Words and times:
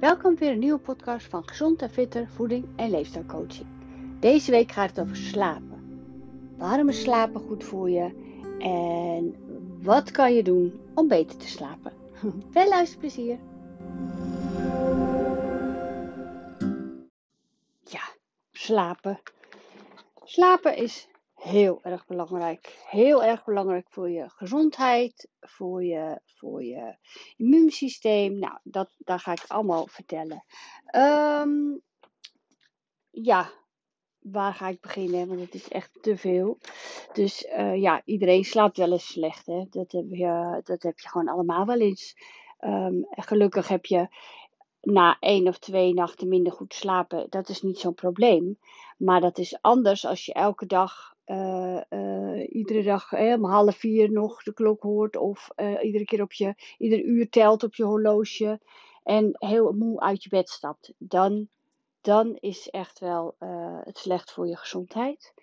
Welkom 0.00 0.36
weer 0.36 0.50
een 0.50 0.58
nieuwe 0.58 0.78
podcast 0.78 1.26
van 1.26 1.48
Gezond 1.48 1.82
en 1.82 1.90
Fitter 1.90 2.28
Voeding 2.28 2.66
en 2.76 2.90
Leefstijlcoaching. 2.90 3.66
Deze 4.20 4.50
week 4.50 4.72
gaat 4.72 4.88
het 4.88 5.00
over 5.00 5.16
slapen. 5.16 6.02
Waarom 6.56 6.88
is 6.88 7.00
slapen 7.00 7.40
goed 7.40 7.64
voor 7.64 7.90
je 7.90 8.10
en 8.58 9.34
wat 9.82 10.10
kan 10.10 10.34
je 10.34 10.42
doen 10.42 10.80
om 10.94 11.08
beter 11.08 11.36
te 11.36 11.48
slapen? 11.48 11.92
Veel 12.52 12.68
luisterplezier! 12.68 13.38
Ja, 17.84 18.02
slapen. 18.52 19.20
Slapen 20.24 20.76
is 20.76 21.08
heel 21.40 21.80
erg 21.82 22.06
belangrijk. 22.06 22.78
Heel 22.86 23.24
erg 23.24 23.44
belangrijk 23.44 23.86
voor 23.90 24.10
je 24.10 24.28
gezondheid, 24.28 25.28
voor 25.40 25.84
je, 25.84 26.20
voor 26.24 26.64
je 26.64 26.96
immuunsysteem. 27.36 28.38
Nou, 28.38 28.58
dat, 28.62 28.90
daar 28.98 29.20
ga 29.20 29.32
ik 29.32 29.44
allemaal 29.46 29.86
vertellen. 29.86 30.44
Um, 30.96 31.82
ja, 33.10 33.50
waar 34.18 34.54
ga 34.54 34.68
ik 34.68 34.80
beginnen? 34.80 35.28
Want 35.28 35.40
het 35.40 35.54
is 35.54 35.68
echt 35.68 35.98
te 36.02 36.16
veel. 36.16 36.58
Dus 37.12 37.44
uh, 37.44 37.80
ja, 37.80 38.02
iedereen 38.04 38.44
slaapt 38.44 38.76
wel 38.76 38.92
eens 38.92 39.06
slecht. 39.06 39.46
Hè? 39.46 39.64
Dat, 39.70 39.92
heb 39.92 40.06
je, 40.08 40.60
dat 40.64 40.82
heb 40.82 40.98
je 40.98 41.08
gewoon 41.08 41.28
allemaal 41.28 41.66
wel 41.66 41.80
eens. 41.80 42.16
Um, 42.60 43.06
gelukkig 43.10 43.68
heb 43.68 43.86
je 43.86 44.08
na 44.80 45.16
één 45.20 45.48
of 45.48 45.58
twee 45.58 45.94
nachten 45.94 46.28
minder 46.28 46.52
goed 46.52 46.74
slapen. 46.74 47.26
Dat 47.30 47.48
is 47.48 47.62
niet 47.62 47.78
zo'n 47.78 47.94
probleem. 47.94 48.58
Maar 48.96 49.20
dat 49.20 49.38
is 49.38 49.58
anders 49.60 50.06
als 50.06 50.26
je 50.26 50.32
elke 50.32 50.66
dag 50.66 51.09
uh, 51.26 51.80
uh, 51.90 52.46
iedere 52.52 52.82
dag 52.82 53.12
eh, 53.12 53.32
om 53.32 53.44
half 53.44 53.76
vier 53.76 54.12
nog 54.12 54.42
de 54.42 54.52
klok 54.52 54.82
hoort. 54.82 55.16
Of 55.16 55.48
uh, 55.56 55.84
iedere 55.84 56.04
keer 56.04 56.22
op 56.22 56.32
je, 56.32 56.54
ieder 56.78 57.02
uur 57.02 57.28
telt 57.28 57.62
op 57.62 57.74
je 57.74 57.84
horloge. 57.84 58.60
En 59.02 59.30
heel 59.38 59.72
moe 59.72 60.00
uit 60.00 60.22
je 60.22 60.28
bed 60.28 60.48
stapt. 60.48 60.92
Dan, 60.98 61.48
dan 62.00 62.36
is 62.40 62.68
echt 62.70 62.98
wel 62.98 63.34
het 63.84 63.98
slecht 63.98 64.32
voor 64.32 64.46
je 64.46 64.56
gezondheid. 64.56 65.34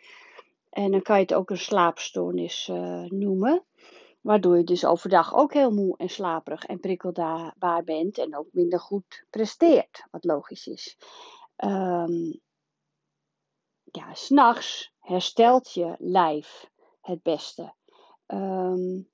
En 0.69 0.91
dan 0.91 1.01
kan 1.01 1.15
je 1.15 1.21
het 1.21 1.33
ook 1.33 1.49
een 1.49 1.57
slaapstoornis 1.57 2.71
noemen. 3.07 3.63
Waardoor 4.21 4.57
je 4.57 4.63
dus 4.63 4.85
overdag 4.85 5.35
ook 5.35 5.53
heel 5.53 5.71
moe 5.71 5.97
en 5.97 6.09
slaperig 6.09 6.65
en 6.65 6.79
prikkelbaar 6.79 7.83
bent. 7.83 8.17
En 8.17 8.37
ook 8.37 8.47
minder 8.51 8.79
goed 8.79 9.25
presteert. 9.29 10.05
Wat 10.11 10.23
logisch 10.23 10.67
is. 10.67 10.97
Um, 11.57 12.41
ja, 13.91 14.13
s'nachts 14.13 14.91
herstelt 15.07 15.73
je 15.73 15.95
lijf 15.99 16.69
het 17.01 17.23
beste. 17.23 17.73
Um, 18.27 19.09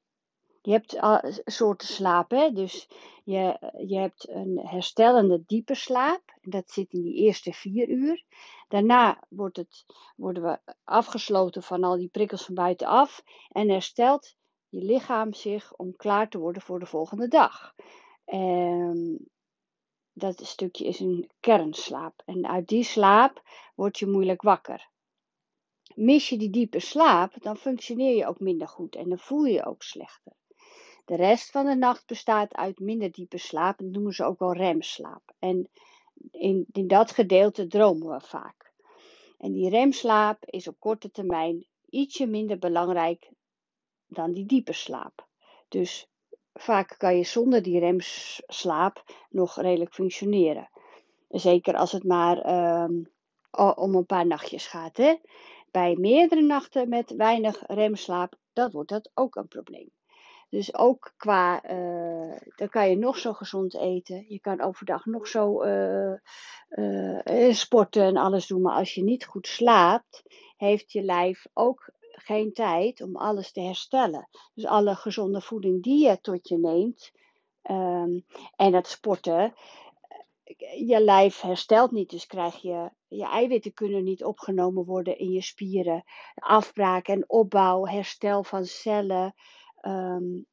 je 0.61 0.71
hebt 0.71 0.97
soorten 1.45 1.87
slaap, 1.87 2.31
hè? 2.31 2.51
dus 2.51 2.89
je, 3.23 3.71
je 3.87 3.97
hebt 3.97 4.29
een 4.29 4.59
herstellende 4.63 5.43
diepe 5.45 5.75
slaap. 5.75 6.37
Dat 6.41 6.71
zit 6.71 6.93
in 6.93 7.01
die 7.01 7.15
eerste 7.15 7.53
vier 7.53 7.89
uur. 7.89 8.23
Daarna 8.67 9.23
wordt 9.29 9.57
het, 9.57 9.85
worden 10.15 10.43
we 10.43 10.73
afgesloten 10.83 11.63
van 11.63 11.83
al 11.83 11.97
die 11.97 12.09
prikkels 12.09 12.45
van 12.45 12.55
buitenaf 12.55 13.23
en 13.49 13.69
herstelt 13.69 14.35
je 14.69 14.81
lichaam 14.81 15.33
zich 15.33 15.75
om 15.75 15.95
klaar 15.95 16.29
te 16.29 16.39
worden 16.39 16.61
voor 16.61 16.79
de 16.79 16.85
volgende 16.85 17.27
dag. 17.27 17.73
Um, 18.25 19.27
dat 20.13 20.45
stukje 20.45 20.85
is 20.85 20.99
een 20.99 21.29
kernslaap. 21.39 22.21
En 22.25 22.47
uit 22.47 22.67
die 22.67 22.83
slaap 22.83 23.41
word 23.75 23.99
je 23.99 24.07
moeilijk 24.07 24.41
wakker. 24.41 24.91
Mis 25.95 26.29
je 26.29 26.37
die 26.37 26.49
diepe 26.49 26.79
slaap, 26.79 27.33
dan 27.41 27.57
functioneer 27.57 28.15
je 28.15 28.27
ook 28.27 28.39
minder 28.39 28.67
goed 28.67 28.95
en 28.95 29.09
dan 29.09 29.19
voel 29.19 29.43
je 29.43 29.53
je 29.53 29.65
ook 29.65 29.83
slechter. 29.83 30.33
De 31.05 31.15
rest 31.15 31.51
van 31.51 31.65
de 31.65 31.75
nacht 31.75 32.07
bestaat 32.07 32.55
uit 32.55 32.79
minder 32.79 33.11
diepe 33.11 33.37
slaap, 33.37 33.77
dat 33.77 33.87
noemen 33.87 34.13
ze 34.13 34.23
ook 34.23 34.39
wel 34.39 34.53
remslaap. 34.53 35.33
En 35.39 35.69
in, 36.31 36.65
in 36.71 36.87
dat 36.87 37.11
gedeelte 37.11 37.67
dromen 37.67 38.07
we 38.07 38.19
vaak. 38.19 38.71
En 39.37 39.51
die 39.51 39.69
remslaap 39.69 40.45
is 40.45 40.67
op 40.67 40.75
korte 40.79 41.11
termijn 41.11 41.67
ietsje 41.89 42.25
minder 42.25 42.59
belangrijk 42.59 43.31
dan 44.07 44.31
die 44.31 44.45
diepe 44.45 44.73
slaap. 44.73 45.27
Dus 45.67 46.07
vaak 46.53 46.95
kan 46.97 47.17
je 47.17 47.23
zonder 47.23 47.61
die 47.61 47.79
remslaap 47.79 49.03
nog 49.29 49.61
redelijk 49.61 49.93
functioneren. 49.93 50.69
Zeker 51.29 51.75
als 51.75 51.91
het 51.91 52.03
maar 52.03 52.37
um, 52.83 53.11
om 53.75 53.95
een 53.95 54.05
paar 54.05 54.27
nachtjes 54.27 54.67
gaat. 54.67 54.97
Hè? 54.97 55.15
Bij 55.73 55.95
meerdere 55.99 56.41
nachten 56.41 56.89
met 56.89 57.15
weinig 57.15 57.63
remslaap, 57.67 58.35
dan 58.53 58.71
wordt 58.71 58.89
dat 58.89 59.11
ook 59.13 59.35
een 59.35 59.47
probleem. 59.47 59.89
Dus 60.49 60.75
ook 60.75 61.13
qua, 61.17 61.71
uh, 61.71 62.37
dan 62.55 62.69
kan 62.69 62.89
je 62.89 62.97
nog 62.97 63.17
zo 63.17 63.33
gezond 63.33 63.75
eten. 63.75 64.25
Je 64.27 64.39
kan 64.39 64.61
overdag 64.61 65.05
nog 65.05 65.27
zo 65.27 65.63
uh, 65.63 66.13
uh, 66.69 67.53
sporten 67.53 68.03
en 68.03 68.17
alles 68.17 68.47
doen. 68.47 68.61
Maar 68.61 68.75
als 68.75 68.93
je 68.93 69.03
niet 69.03 69.25
goed 69.25 69.47
slaapt, 69.47 70.23
heeft 70.57 70.91
je 70.91 71.01
lijf 71.01 71.45
ook 71.53 71.91
geen 71.99 72.53
tijd 72.53 73.01
om 73.01 73.15
alles 73.15 73.51
te 73.51 73.61
herstellen. 73.61 74.29
Dus 74.53 74.65
alle 74.65 74.95
gezonde 74.95 75.41
voeding 75.41 75.83
die 75.83 76.07
je 76.07 76.19
tot 76.21 76.47
je 76.47 76.57
neemt 76.57 77.11
um, 77.63 78.25
en 78.55 78.73
het 78.73 78.87
sporten, 78.87 79.53
je 80.85 81.01
lijf 81.01 81.41
herstelt 81.41 81.91
niet, 81.91 82.09
dus 82.09 82.27
krijg 82.27 82.61
je 82.61 82.91
je 83.07 83.25
eiwitten 83.25 83.73
kunnen 83.73 84.03
niet 84.03 84.23
opgenomen 84.23 84.85
worden 84.85 85.17
in 85.17 85.31
je 85.31 85.41
spieren. 85.41 86.03
Afbraak 86.35 87.07
en 87.07 87.29
opbouw, 87.29 87.85
herstel 87.85 88.43
van 88.43 88.65
cellen 88.65 89.33
um, 89.81 90.45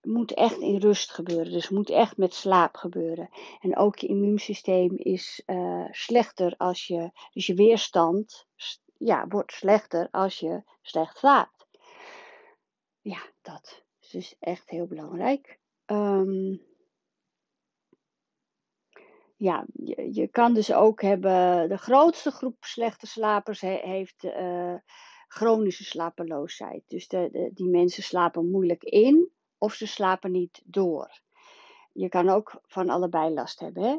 moet 0.00 0.34
echt 0.34 0.58
in 0.58 0.76
rust 0.76 1.10
gebeuren. 1.10 1.52
Dus 1.52 1.68
moet 1.68 1.90
echt 1.90 2.16
met 2.16 2.34
slaap 2.34 2.76
gebeuren. 2.76 3.28
En 3.60 3.76
ook 3.76 3.98
je 3.98 4.06
immuunsysteem 4.06 4.96
is 4.96 5.42
uh, 5.46 5.86
slechter 5.90 6.54
als 6.56 6.86
je, 6.86 7.10
dus 7.32 7.46
je 7.46 7.54
weerstand 7.54 8.46
ja, 8.98 9.26
wordt 9.28 9.52
slechter 9.52 10.08
als 10.10 10.38
je 10.38 10.62
slecht 10.82 11.18
slaapt. 11.18 11.66
Ja, 13.00 13.20
dat 13.42 13.84
is 14.00 14.08
dus 14.08 14.36
echt 14.38 14.70
heel 14.70 14.86
belangrijk. 14.86 15.58
Um, 15.86 16.66
ja, 19.38 19.66
je, 19.72 20.08
je, 20.12 20.28
kan 20.28 20.54
dus 20.54 20.72
ook 20.72 21.02
hebben, 21.02 21.68
de 21.68 21.76
grootste 21.76 22.30
groep 22.30 22.56
slechte 22.60 23.06
slapers 23.06 23.60
heeft 23.60 24.24
uh, 24.24 24.74
chronische 25.28 25.84
slapeloosheid. 25.84 26.82
Dus 26.86 27.08
de, 27.08 27.50
die 27.54 27.68
mensen 27.68 28.02
slapen 28.02 28.50
moeilijk 28.50 28.82
in 28.82 29.30
of 29.58 29.72
ze 29.72 29.86
slapen 29.86 30.30
niet 30.30 30.62
door. 30.64 31.20
Je 31.92 32.08
kan 32.08 32.28
ook 32.28 32.60
van 32.62 32.88
allebei 32.88 33.34
last 33.34 33.60
hebben. 33.60 33.82
Hè? 33.82 33.96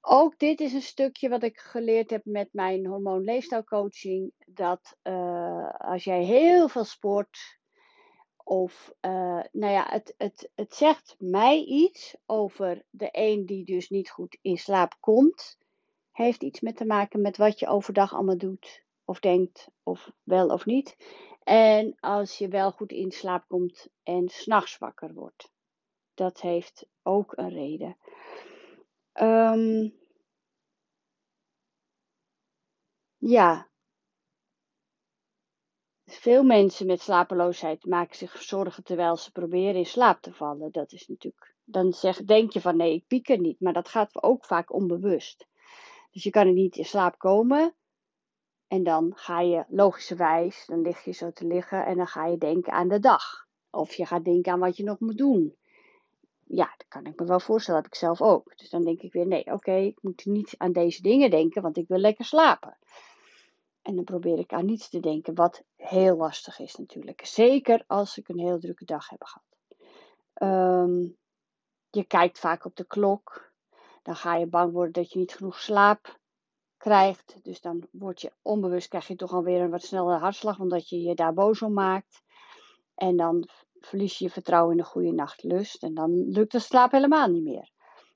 Ook 0.00 0.38
dit 0.38 0.60
is 0.60 0.72
een 0.72 0.82
stukje 0.82 1.28
wat 1.28 1.42
ik 1.42 1.58
geleerd 1.58 2.10
heb 2.10 2.24
met 2.24 2.48
mijn 2.52 2.86
hormoonleefstijlcoaching. 2.86 4.32
Dat 4.46 4.96
uh, 5.02 5.70
als 5.78 6.04
jij 6.04 6.22
heel 6.22 6.68
veel 6.68 6.84
sport, 6.84 7.58
of, 8.46 8.92
uh, 9.00 9.42
nou 9.52 9.72
ja, 9.72 9.86
het, 9.88 10.14
het, 10.16 10.50
het 10.54 10.74
zegt 10.74 11.14
mij 11.18 11.64
iets 11.64 12.16
over 12.26 12.84
de 12.90 13.08
een 13.12 13.46
die 13.46 13.64
dus 13.64 13.90
niet 13.90 14.10
goed 14.10 14.38
in 14.42 14.58
slaap 14.58 14.96
komt. 15.00 15.58
Heeft 16.10 16.42
iets 16.42 16.60
met 16.60 16.76
te 16.76 16.84
maken 16.84 17.20
met 17.20 17.36
wat 17.36 17.58
je 17.58 17.66
overdag 17.66 18.14
allemaal 18.14 18.38
doet, 18.38 18.82
of 19.04 19.20
denkt, 19.20 19.68
of 19.82 20.10
wel 20.22 20.48
of 20.48 20.64
niet. 20.64 20.96
En 21.42 21.96
als 22.00 22.38
je 22.38 22.48
wel 22.48 22.72
goed 22.72 22.92
in 22.92 23.12
slaap 23.12 23.44
komt 23.48 23.88
en 24.02 24.28
s'nachts 24.28 24.78
wakker 24.78 25.14
wordt. 25.14 25.52
Dat 26.14 26.40
heeft 26.40 26.86
ook 27.02 27.32
een 27.36 27.50
reden. 27.50 27.96
Um, 29.20 29.94
ja. 33.18 33.68
Veel 36.06 36.42
mensen 36.42 36.86
met 36.86 37.00
slapeloosheid 37.00 37.84
maken 37.84 38.16
zich 38.16 38.42
zorgen 38.42 38.84
terwijl 38.84 39.16
ze 39.16 39.32
proberen 39.32 39.74
in 39.74 39.86
slaap 39.86 40.20
te 40.20 40.32
vallen. 40.32 40.72
Dat 40.72 40.92
is 40.92 41.08
natuurlijk. 41.08 41.54
Dan 41.64 41.92
zeg, 41.92 42.24
denk 42.24 42.52
je 42.52 42.60
van 42.60 42.76
nee, 42.76 42.94
ik 42.94 43.06
pieker 43.06 43.38
niet. 43.38 43.60
Maar 43.60 43.72
dat 43.72 43.88
gaat 43.88 44.22
ook 44.22 44.44
vaak 44.44 44.72
onbewust. 44.72 45.46
Dus 46.10 46.22
je 46.22 46.30
kan 46.30 46.46
er 46.46 46.52
niet 46.52 46.76
in 46.76 46.84
slaap 46.84 47.18
komen. 47.18 47.74
En 48.68 48.82
dan 48.82 49.12
ga 49.14 49.40
je 49.40 49.64
logischerwijs, 49.68 50.64
dan 50.66 50.80
lig 50.80 51.04
je 51.04 51.12
zo 51.12 51.30
te 51.30 51.46
liggen 51.46 51.86
en 51.86 51.96
dan 51.96 52.06
ga 52.06 52.26
je 52.26 52.38
denken 52.38 52.72
aan 52.72 52.88
de 52.88 52.98
dag. 52.98 53.46
Of 53.70 53.94
je 53.94 54.06
gaat 54.06 54.24
denken 54.24 54.52
aan 54.52 54.58
wat 54.58 54.76
je 54.76 54.84
nog 54.84 55.00
moet 55.00 55.18
doen 55.18 55.56
ja, 56.46 56.74
dat 56.76 56.88
kan 56.88 57.04
ik 57.04 57.20
me 57.20 57.26
wel 57.26 57.40
voorstellen. 57.40 57.82
Dat 57.82 57.90
heb 57.92 58.00
ik 58.00 58.08
zelf 58.08 58.30
ook. 58.32 58.56
Dus 58.56 58.70
dan 58.70 58.84
denk 58.84 59.00
ik 59.00 59.12
weer, 59.12 59.26
nee, 59.26 59.52
oké, 59.52 59.72
ik 59.72 59.98
moet 60.00 60.24
niet 60.24 60.54
aan 60.56 60.72
deze 60.72 61.02
dingen 61.02 61.30
denken, 61.30 61.62
want 61.62 61.76
ik 61.76 61.88
wil 61.88 61.98
lekker 61.98 62.24
slapen. 62.24 62.78
En 63.86 63.94
dan 63.94 64.04
probeer 64.04 64.38
ik 64.38 64.52
aan 64.52 64.64
niets 64.64 64.88
te 64.88 65.00
denken, 65.00 65.34
wat 65.34 65.62
heel 65.76 66.16
lastig 66.16 66.58
is 66.58 66.76
natuurlijk. 66.76 67.26
Zeker 67.26 67.84
als 67.86 68.18
ik 68.18 68.28
een 68.28 68.38
heel 68.38 68.58
drukke 68.58 68.84
dag 68.84 69.08
heb 69.08 69.24
gehad. 69.24 69.44
Um, 70.82 71.16
je 71.90 72.04
kijkt 72.04 72.38
vaak 72.38 72.64
op 72.64 72.76
de 72.76 72.86
klok. 72.86 73.52
Dan 74.02 74.16
ga 74.16 74.34
je 74.34 74.46
bang 74.46 74.72
worden 74.72 74.92
dat 74.92 75.12
je 75.12 75.18
niet 75.18 75.34
genoeg 75.34 75.60
slaap 75.60 76.18
krijgt. 76.76 77.38
Dus 77.42 77.60
dan 77.60 77.88
word 77.90 78.20
je 78.20 78.32
onbewust, 78.42 78.88
krijg 78.88 79.06
je 79.06 79.16
toch 79.16 79.32
alweer 79.32 79.60
een 79.60 79.70
wat 79.70 79.82
snellere 79.82 80.18
hartslag, 80.18 80.58
omdat 80.58 80.88
je 80.88 81.00
je 81.00 81.14
daar 81.14 81.34
boos 81.34 81.62
om 81.62 81.72
maakt. 81.72 82.22
En 82.94 83.16
dan 83.16 83.48
verlies 83.80 84.18
je 84.18 84.24
je 84.24 84.30
vertrouwen 84.30 84.70
in 84.70 84.78
de 84.78 84.84
goede 84.84 85.12
nachtlust. 85.12 85.82
En 85.82 85.94
dan 85.94 86.28
lukt 86.28 86.52
de 86.52 86.58
slaap 86.58 86.90
helemaal 86.90 87.28
niet 87.28 87.44
meer. 87.44 87.70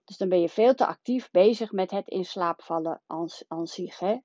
Dus 0.04 0.16
dan 0.16 0.28
ben 0.28 0.40
je 0.40 0.48
veel 0.48 0.74
te 0.74 0.86
actief 0.86 1.30
bezig 1.30 1.72
met 1.72 1.90
het 1.90 2.08
in 2.08 2.24
slaap 2.24 2.62
vallen 2.62 3.02
aan 3.46 3.66
zich. 3.66 3.98
Hè? 3.98 4.16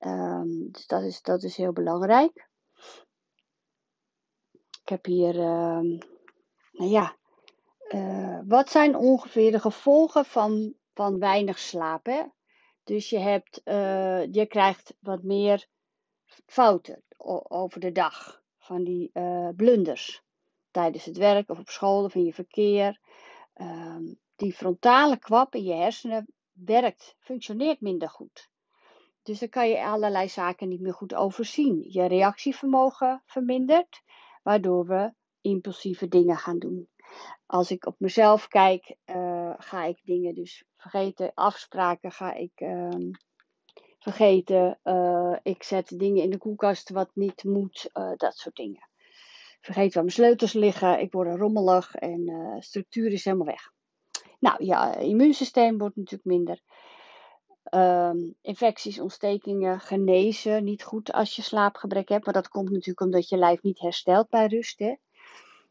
Ehm, 0.00 0.70
dus 0.70 0.86
dat 0.86 1.02
is, 1.02 1.22
dat 1.22 1.42
is 1.42 1.56
heel 1.56 1.72
belangrijk. 1.72 2.48
Ik 4.82 4.88
heb 4.88 5.04
hier, 5.04 5.34
uh, 5.34 6.00
nou 6.72 6.90
ja, 6.90 7.16
uh, 7.88 8.40
wat 8.44 8.70
zijn 8.70 8.96
ongeveer 8.96 9.50
de 9.50 9.60
gevolgen 9.60 10.24
van, 10.24 10.74
van 10.94 11.18
weinig 11.18 11.58
slaap? 11.58 12.06
Hè? 12.06 12.22
Dus 12.84 13.10
je, 13.10 13.18
hebt, 13.18 13.60
uh, 13.64 14.32
je 14.32 14.46
krijgt 14.46 14.94
wat 15.00 15.22
meer 15.22 15.66
fouten 16.46 17.02
over 17.48 17.80
de 17.80 17.92
dag, 17.92 18.42
van 18.58 18.84
die 18.84 19.10
uh, 19.12 19.48
blunders 19.56 20.22
tijdens 20.70 21.04
het 21.04 21.16
werk 21.16 21.50
of 21.50 21.58
op 21.58 21.68
school 21.68 22.04
of 22.04 22.14
in 22.14 22.24
je 22.24 22.34
verkeer. 22.34 23.00
Ehm, 23.52 24.14
die 24.36 24.52
frontale 24.52 25.18
kwap 25.18 25.54
in 25.54 25.64
je 25.64 25.74
hersenen 25.74 26.26
werkt, 26.52 27.16
functioneert 27.18 27.80
minder 27.80 28.08
goed. 28.08 28.49
Dus 29.30 29.38
dan 29.38 29.48
kan 29.48 29.68
je 29.68 29.84
allerlei 29.84 30.28
zaken 30.28 30.68
niet 30.68 30.80
meer 30.80 30.94
goed 30.94 31.14
overzien. 31.14 31.84
Je 31.88 32.06
reactievermogen 32.06 33.22
vermindert, 33.26 34.02
waardoor 34.42 34.86
we 34.86 35.12
impulsieve 35.40 36.08
dingen 36.08 36.36
gaan 36.36 36.58
doen. 36.58 36.88
Als 37.46 37.70
ik 37.70 37.86
op 37.86 37.94
mezelf 37.98 38.48
kijk, 38.48 38.96
uh, 39.06 39.54
ga 39.56 39.84
ik 39.84 40.00
dingen 40.04 40.34
dus 40.34 40.64
vergeten. 40.76 41.30
Afspraken 41.34 42.12
ga 42.12 42.34
ik 42.34 42.60
uh, 42.60 42.88
vergeten. 43.98 44.78
Uh, 44.84 45.36
ik 45.42 45.62
zet 45.62 45.98
dingen 45.98 46.22
in 46.22 46.30
de 46.30 46.38
koelkast 46.38 46.90
wat 46.90 47.10
niet 47.14 47.44
moet. 47.44 47.88
Eh, 47.92 48.12
dat 48.16 48.36
soort 48.36 48.56
dingen. 48.56 48.88
Vergeet 49.60 49.94
waar 49.94 50.02
mijn 50.02 50.14
sleutels 50.14 50.52
liggen. 50.52 51.00
Ik 51.00 51.12
word 51.12 51.38
rommelig 51.38 51.94
en 51.94 52.56
structuur 52.58 53.12
is 53.12 53.24
helemaal 53.24 53.46
weg. 53.46 53.72
Nou 54.38 54.64
ja, 54.64 54.96
immuunsysteem 54.96 55.78
wordt 55.78 55.96
natuurlijk 55.96 56.24
minder. 56.24 56.60
Um, 57.70 58.34
infecties, 58.42 59.00
ontstekingen 59.00 59.80
genezen 59.80 60.64
niet 60.64 60.82
goed 60.82 61.12
als 61.12 61.36
je 61.36 61.42
slaapgebrek 61.42 62.08
hebt. 62.08 62.24
Maar 62.24 62.34
dat 62.34 62.48
komt 62.48 62.70
natuurlijk 62.70 63.00
omdat 63.00 63.28
je 63.28 63.36
lijf 63.36 63.62
niet 63.62 63.80
herstelt 63.80 64.28
bij 64.28 64.46
rust. 64.46 64.78
Hè? 64.78 64.94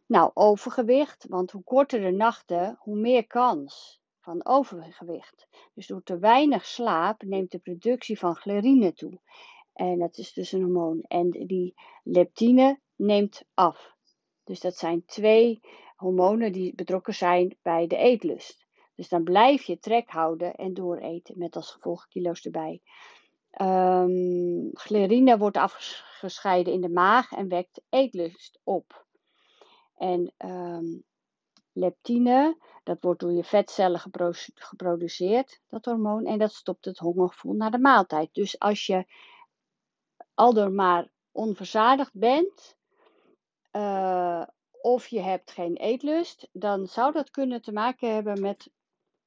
Nou, 0.06 0.32
overgewicht. 0.34 1.26
Want 1.30 1.52
hoe 1.52 1.64
korter 1.64 2.02
de 2.02 2.12
nachten, 2.12 2.78
hoe 2.80 2.96
meer 2.96 3.28
kans 3.28 4.02
van 4.20 4.46
overgewicht. 4.46 5.48
Dus 5.74 5.88
door 5.88 6.04
te 6.04 6.18
weinig 6.18 6.66
slaap 6.66 7.22
neemt 7.22 7.52
de 7.52 7.60
productie 7.60 8.20
van 8.20 8.36
glerine 8.36 8.94
toe. 8.94 9.20
En 9.74 10.00
dat 10.00 10.18
is 10.18 10.34
dus 10.34 10.52
een 10.52 10.62
hormoon. 10.62 11.02
En 11.02 11.30
die 11.30 11.74
leptine 12.04 12.80
neemt 12.96 13.44
af. 13.54 13.96
Dus 14.44 14.60
dat 14.60 14.76
zijn 14.76 15.06
twee 15.06 15.60
hormonen 15.96 16.52
die 16.52 16.76
betrokken 16.76 17.16
zijn 17.16 17.58
bij 17.62 17.88
de 17.88 17.96
eetlust. 17.96 18.68
Dus 19.00 19.10
dan 19.10 19.24
blijf 19.24 19.64
je 19.64 19.80
trek 19.80 20.10
houden 20.10 20.56
en 20.56 20.74
dooreten 20.74 21.38
met 21.38 21.56
als 21.56 21.72
gevolg 21.72 22.08
kilo's 22.08 22.46
erbij. 22.46 22.82
Um, 23.62 24.72
wordt 25.38 25.58
afgescheiden 25.58 26.74
in 26.74 26.82
de 26.82 26.90
maag 26.90 27.32
en 27.32 27.48
wekt 27.48 27.82
eetlust 27.90 28.60
op. 28.64 29.06
En 29.96 30.34
um, 30.38 31.04
leptine, 31.72 32.58
dat 32.84 32.98
wordt 33.02 33.20
door 33.20 33.32
je 33.32 33.44
vetcellen 33.44 34.02
geproduceerd, 34.54 35.62
dat 35.68 35.86
hormoon, 35.86 36.26
en 36.26 36.40
dat 36.40 36.54
stopt 36.54 36.86
het 36.86 36.98
hongergevoel 36.98 37.54
na 37.54 37.70
de 37.70 37.80
maaltijd. 37.80 38.34
Dus 38.34 38.60
als 38.60 38.86
je 38.86 39.06
al 40.34 40.54
door 40.54 40.72
maar 40.72 41.10
onverzadigd 41.32 42.14
bent, 42.14 42.78
uh, 43.72 44.44
of 44.82 45.08
je 45.08 45.22
hebt 45.22 45.52
geen 45.52 45.76
eetlust, 45.76 46.50
dan 46.52 46.88
zou 46.88 47.12
dat 47.12 47.30
kunnen 47.30 47.62
te 47.62 47.72
maken 47.72 48.14
hebben 48.14 48.42
met 48.42 48.72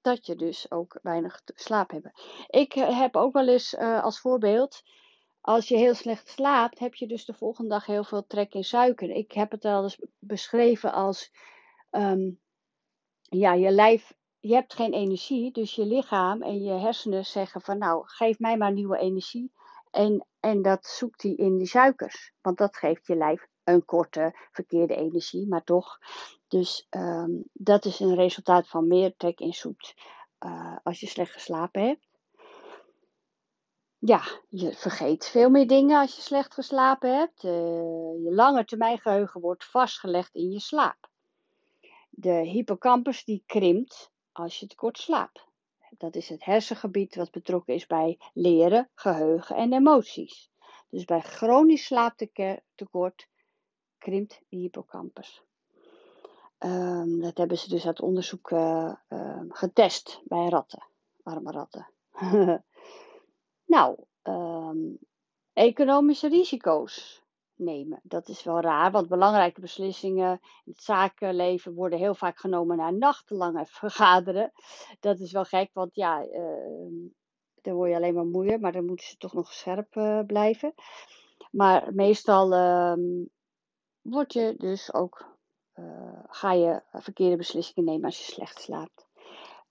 dat 0.03 0.27
je 0.27 0.37
dus 0.37 0.71
ook 0.71 0.99
weinig 1.03 1.43
slaap 1.55 1.91
hebt. 1.91 2.11
Ik 2.47 2.75
eh, 2.75 2.99
heb 2.99 3.17
ook 3.17 3.33
wel 3.33 3.49
eens 3.49 3.75
uh, 3.75 4.03
als 4.03 4.21
voorbeeld, 4.21 4.83
als 5.41 5.69
je 5.69 5.77
heel 5.77 5.95
slecht 5.95 6.29
slaapt, 6.29 6.79
heb 6.79 6.95
je 6.95 7.07
dus 7.07 7.25
de 7.25 7.35
volgende 7.35 7.71
dag 7.71 7.87
heel 7.87 8.05
veel 8.05 8.27
trek 8.27 8.55
in 8.55 8.65
suiker. 8.65 9.11
Ik 9.11 9.33
heb 9.33 9.51
het 9.51 9.65
al 9.65 9.83
eens 9.83 9.99
beschreven 10.19 10.93
als, 10.93 11.31
um, 11.91 12.41
ja, 13.23 13.53
je 13.53 13.71
lijf, 13.71 14.13
je 14.41 14.55
hebt 14.55 14.75
geen 14.75 14.93
energie, 14.93 15.53
dus 15.53 15.75
je 15.75 15.87
lichaam 15.87 16.43
en 16.43 16.63
je 16.63 16.71
hersenen 16.71 17.25
zeggen 17.25 17.61
van, 17.61 17.79
nou, 17.79 18.03
geef 18.07 18.39
mij 18.39 18.57
maar 18.57 18.73
nieuwe 18.73 18.99
energie. 18.99 19.53
En, 19.93 20.27
en 20.41 20.63
dat 20.63 20.87
zoekt 20.87 21.23
hij 21.23 21.33
in 21.33 21.59
die 21.59 21.67
suikers, 21.67 22.33
want 22.41 22.59
dat 22.59 22.77
geeft 22.77 23.07
je 23.07 23.17
lijf 23.17 23.47
een 23.65 23.85
korte 23.85 24.49
verkeerde 24.51 24.97
energie, 24.97 25.49
maar 25.49 25.65
toch. 25.65 25.99
Dus 26.49 26.87
um, 26.91 27.45
dat 27.53 27.85
is 27.85 28.01
een 28.01 28.15
resultaat 28.15 28.69
van 28.69 28.87
meer 28.87 29.17
trek 29.17 29.41
in 29.41 29.53
zoet 29.53 29.95
uh, 30.47 30.77
als 30.83 31.01
je 31.01 31.07
slecht 31.07 31.33
geslapen 31.33 31.87
hebt. 31.87 32.07
Ja, 33.99 34.23
je 34.49 34.73
vergeet 34.73 35.29
veel 35.29 35.51
meer 35.51 35.67
dingen 35.67 36.01
als 36.01 36.17
je 36.17 36.23
slecht 36.23 36.55
geslapen 36.55 37.19
hebt. 37.19 37.45
Uh, 37.45 37.51
je 38.25 38.31
lange 38.31 38.65
termijn 38.65 38.99
geheugen 38.99 39.41
wordt 39.41 39.65
vastgelegd 39.65 40.35
in 40.35 40.51
je 40.51 40.61
slaap. 40.61 41.11
De 42.11 42.33
hippocampus 42.33 43.25
die 43.25 43.43
krimpt 43.47 44.11
als 44.33 44.61
je 44.61 44.67
tekort 44.67 44.99
slaapt. 44.99 45.47
Dat 45.99 46.15
is 46.15 46.29
het 46.29 46.45
hersengebied 46.45 47.15
wat 47.15 47.31
betrokken 47.31 47.75
is 47.75 47.87
bij 47.87 48.19
leren, 48.33 48.91
geheugen 48.95 49.57
en 49.57 49.73
emoties. 49.73 50.51
Dus 50.89 51.05
bij 51.05 51.21
chronisch 51.21 51.85
slaaptekort 51.85 53.29
krimpt 53.99 54.41
de 54.49 54.57
hippocampus. 54.57 55.43
Um, 56.59 57.21
dat 57.21 57.39
hebben 57.39 57.59
ze 57.59 57.69
dus 57.69 57.87
uit 57.87 58.01
onderzoek 58.01 58.51
uh, 58.51 58.95
uh, 59.09 59.41
getest 59.49 60.21
bij 60.25 60.49
ratten, 60.49 60.83
arme 61.23 61.51
ratten. 61.51 61.91
nou, 63.75 63.99
um, 64.23 64.99
economische 65.53 66.29
risico's 66.29 67.22
nemen. 67.63 68.01
Dat 68.03 68.29
is 68.29 68.43
wel 68.43 68.61
raar, 68.61 68.91
want 68.91 69.09
belangrijke 69.09 69.61
beslissingen 69.61 70.41
in 70.65 70.73
het 70.73 70.83
zakenleven 70.83 71.75
worden 71.75 71.99
heel 71.99 72.15
vaak 72.15 72.39
genomen 72.39 72.77
na 72.77 72.91
nachtenlange 72.91 73.67
vergaderen. 73.67 74.53
Dat 75.01 75.19
is 75.19 75.33
wel 75.33 75.45
gek, 75.45 75.71
want 75.73 75.95
ja, 75.95 76.25
uh, 76.25 77.11
dan 77.63 77.75
word 77.75 77.91
je 77.91 77.97
alleen 77.97 78.15
maar 78.15 78.27
moeier, 78.27 78.61
maar 78.61 78.73
dan 78.73 78.87
moeten 78.87 79.07
ze 79.07 79.17
toch 79.17 79.33
nog 79.33 79.53
scherp 79.53 79.97
uh, 79.97 80.21
blijven. 80.27 80.75
Maar 81.51 81.95
meestal 81.95 82.53
um, 82.53 83.31
word 84.01 84.33
je 84.33 84.55
dus 84.59 84.95
ook, 84.95 85.37
uh, 85.75 86.19
ga 86.27 86.53
je 86.53 86.83
verkeerde 86.93 87.37
beslissingen 87.37 87.91
nemen 87.91 88.05
als 88.05 88.27
je 88.27 88.33
slecht 88.33 88.61
slaapt. 88.61 89.07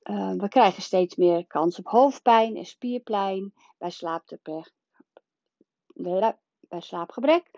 Uh, 0.04 0.34
we 0.34 0.48
krijgen 0.48 0.82
steeds 0.82 1.16
meer 1.16 1.48
kans 1.48 1.80
op 1.80 1.88
hoofdpijn 1.88 2.56
en 2.56 2.66
spierpijn 2.66 3.54
bij 3.78 3.90
slaapgebrek. 3.90 4.74
Bij 6.72 6.82
slaapgebrek. 6.82 7.52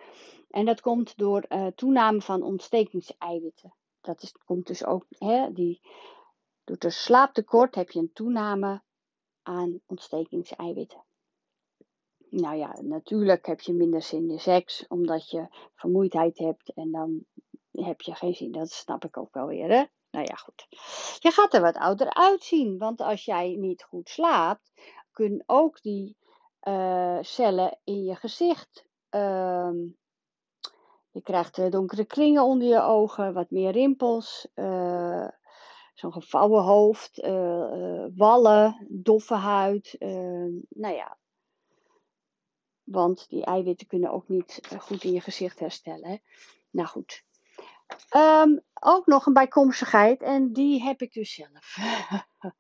En 0.50 0.66
dat 0.66 0.82
komt 0.82 1.18
door 1.18 1.46
uh, 1.50 1.68
toename 1.68 2.22
van 2.22 2.44
ontstekingseiwitten. 2.44 3.74
Dat 4.02 4.22
is, 4.22 4.32
komt 4.46 4.68
dus 4.68 4.86
ook, 4.86 5.06
hè, 5.10 5.54
die, 5.54 5.82
door 6.64 6.78
de 6.78 6.90
slaaptekort 6.90 7.76
heb 7.76 7.92
je 7.92 8.00
een 8.00 8.14
toename 8.14 8.82
aan 9.42 9.80
ontstekingseiwitten. 9.86 11.04
Nou 12.30 12.56
ja, 12.56 12.82
natuurlijk 12.82 13.46
heb 13.46 13.62
je 13.62 13.74
minder 13.74 14.02
zin 14.02 14.30
in 14.30 14.40
seks, 14.40 14.88
omdat 14.88 15.30
je 15.30 15.48
vermoeidheid 15.76 16.38
hebt 16.38 16.74
en 16.74 16.92
dan 16.92 17.26
heb 17.72 18.02
je 18.02 18.16
geen 18.16 18.36
zin. 18.36 18.52
Dat 18.52 18.72
snap 18.72 19.06
ik 19.06 19.18
ook 19.18 19.34
wel 19.34 19.48
weer, 19.48 19.70
hè? 19.70 19.84
Nou 20.12 20.26
ja, 20.26 20.36
goed. 20.36 20.68
Je 21.20 21.32
gaat 21.32 21.54
er 21.54 21.62
wat 21.62 21.78
ouder 21.78 22.14
uitzien, 22.14 22.78
want 22.78 23.02
als 23.02 23.26
jij 23.26 23.56
niet 23.56 23.84
goed 23.84 24.10
slaapt, 24.10 24.72
kunnen 25.12 25.44
ook 25.46 25.82
die 25.82 26.18
uh, 26.64 27.18
cellen 27.22 27.80
in 27.84 28.04
je 28.04 28.16
gezicht. 28.16 28.92
Uh, 29.16 29.72
je 31.12 31.22
krijgt 31.24 31.72
donkere 31.72 32.06
kringen 32.06 32.44
onder 32.44 32.68
je 32.68 32.82
ogen, 32.82 33.34
wat 33.34 33.52
meer 33.52 33.72
rimpels, 33.72 34.48
uh, 34.56 35.28
zo'n 35.94 36.14
gevouwen 36.14 36.64
hoofd, 36.64 37.24
uh, 37.24 38.06
wallen, 38.16 38.88
doffe 38.90 39.36
huid. 39.36 39.96
nou 40.70 40.96
ja, 40.96 41.18
want 42.84 43.30
die 43.30 43.46
eiwitten 43.46 43.88
kunnen 43.88 44.12
ook 44.12 44.28
niet 44.28 44.60
eh, 44.70 44.80
goed 44.80 45.04
in 45.04 45.12
je 45.12 45.22
gezicht 45.22 45.60
herstellen. 45.60 46.22
Nou 46.70 46.88
goed. 46.88 47.24
Um, 48.16 48.62
ook 48.74 49.06
nog 49.06 49.26
een 49.26 49.34
bijkomstigheid 49.34 50.22
en 50.22 50.54
die 50.54 50.82
heb 50.82 51.02
ik 51.02 51.14
dus 51.14 51.34
zelf. 51.34 51.78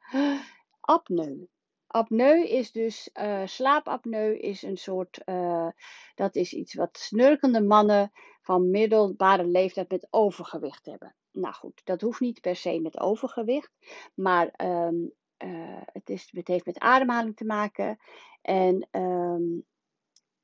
apneu. 0.95 1.47
Apneu 1.93 2.43
is 2.43 2.71
dus, 2.71 3.09
uh, 3.13 3.41
slaapapneu 3.45 4.35
is 4.37 4.61
een 4.61 4.77
soort, 4.77 5.21
uh, 5.25 5.67
dat 6.15 6.35
is 6.35 6.53
iets 6.53 6.73
wat 6.73 6.97
snurkende 6.97 7.61
mannen 7.61 8.11
van 8.41 8.69
middelbare 8.69 9.45
leeftijd 9.45 9.89
met 9.89 10.07
overgewicht 10.09 10.85
hebben. 10.85 11.15
Nou 11.31 11.53
goed, 11.53 11.81
dat 11.83 12.01
hoeft 12.01 12.19
niet 12.19 12.41
per 12.41 12.55
se 12.55 12.79
met 12.79 12.99
overgewicht, 12.99 13.71
maar 14.13 14.53
um, 14.57 15.11
uh, 15.43 15.81
het, 15.85 16.09
is, 16.09 16.29
het 16.31 16.47
heeft 16.47 16.65
met 16.65 16.79
ademhaling 16.79 17.35
te 17.35 17.45
maken. 17.45 17.99
En 18.41 18.87
um, 18.91 19.65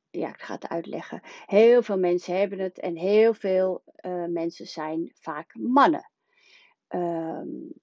ja, 0.10 0.30
ik 0.30 0.42
ga 0.42 0.54
het 0.54 0.68
uitleggen. 0.68 1.22
Heel 1.46 1.84
veel 1.84 1.98
mensen 1.98 2.38
hebben 2.38 2.60
het 2.60 2.80
en 2.80 2.96
heel 2.96 3.34
veel 3.34 3.84
mensen 4.28 4.68
zijn 4.68 5.12
vaak 5.14 5.56
mannen. 5.56 6.12
Um, 6.90 7.74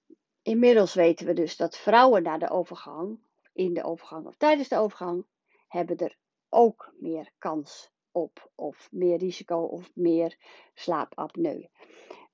inmiddels 0.41 0.93
weten 0.93 1.25
we 1.25 1.33
dus 1.33 1.57
dat 1.57 1.77
vrouwen 1.77 2.23
na 2.23 2.37
de 2.37 2.49
overgang, 2.49 3.19
in 3.57 3.73
de 3.73 3.83
overgang 3.83 4.25
of 4.25 4.35
tijdens 4.35 4.67
de 4.67 4.77
overgang, 4.77 5.25
hebben 5.67 5.97
er 5.97 6.17
ook 6.49 6.93
meer 6.99 7.31
kans 7.37 7.91
op 8.11 8.51
of 8.55 8.87
meer 8.91 9.17
risico 9.17 9.61
of 9.61 9.91
meer 9.93 10.37
slaapapneu. 10.73 11.67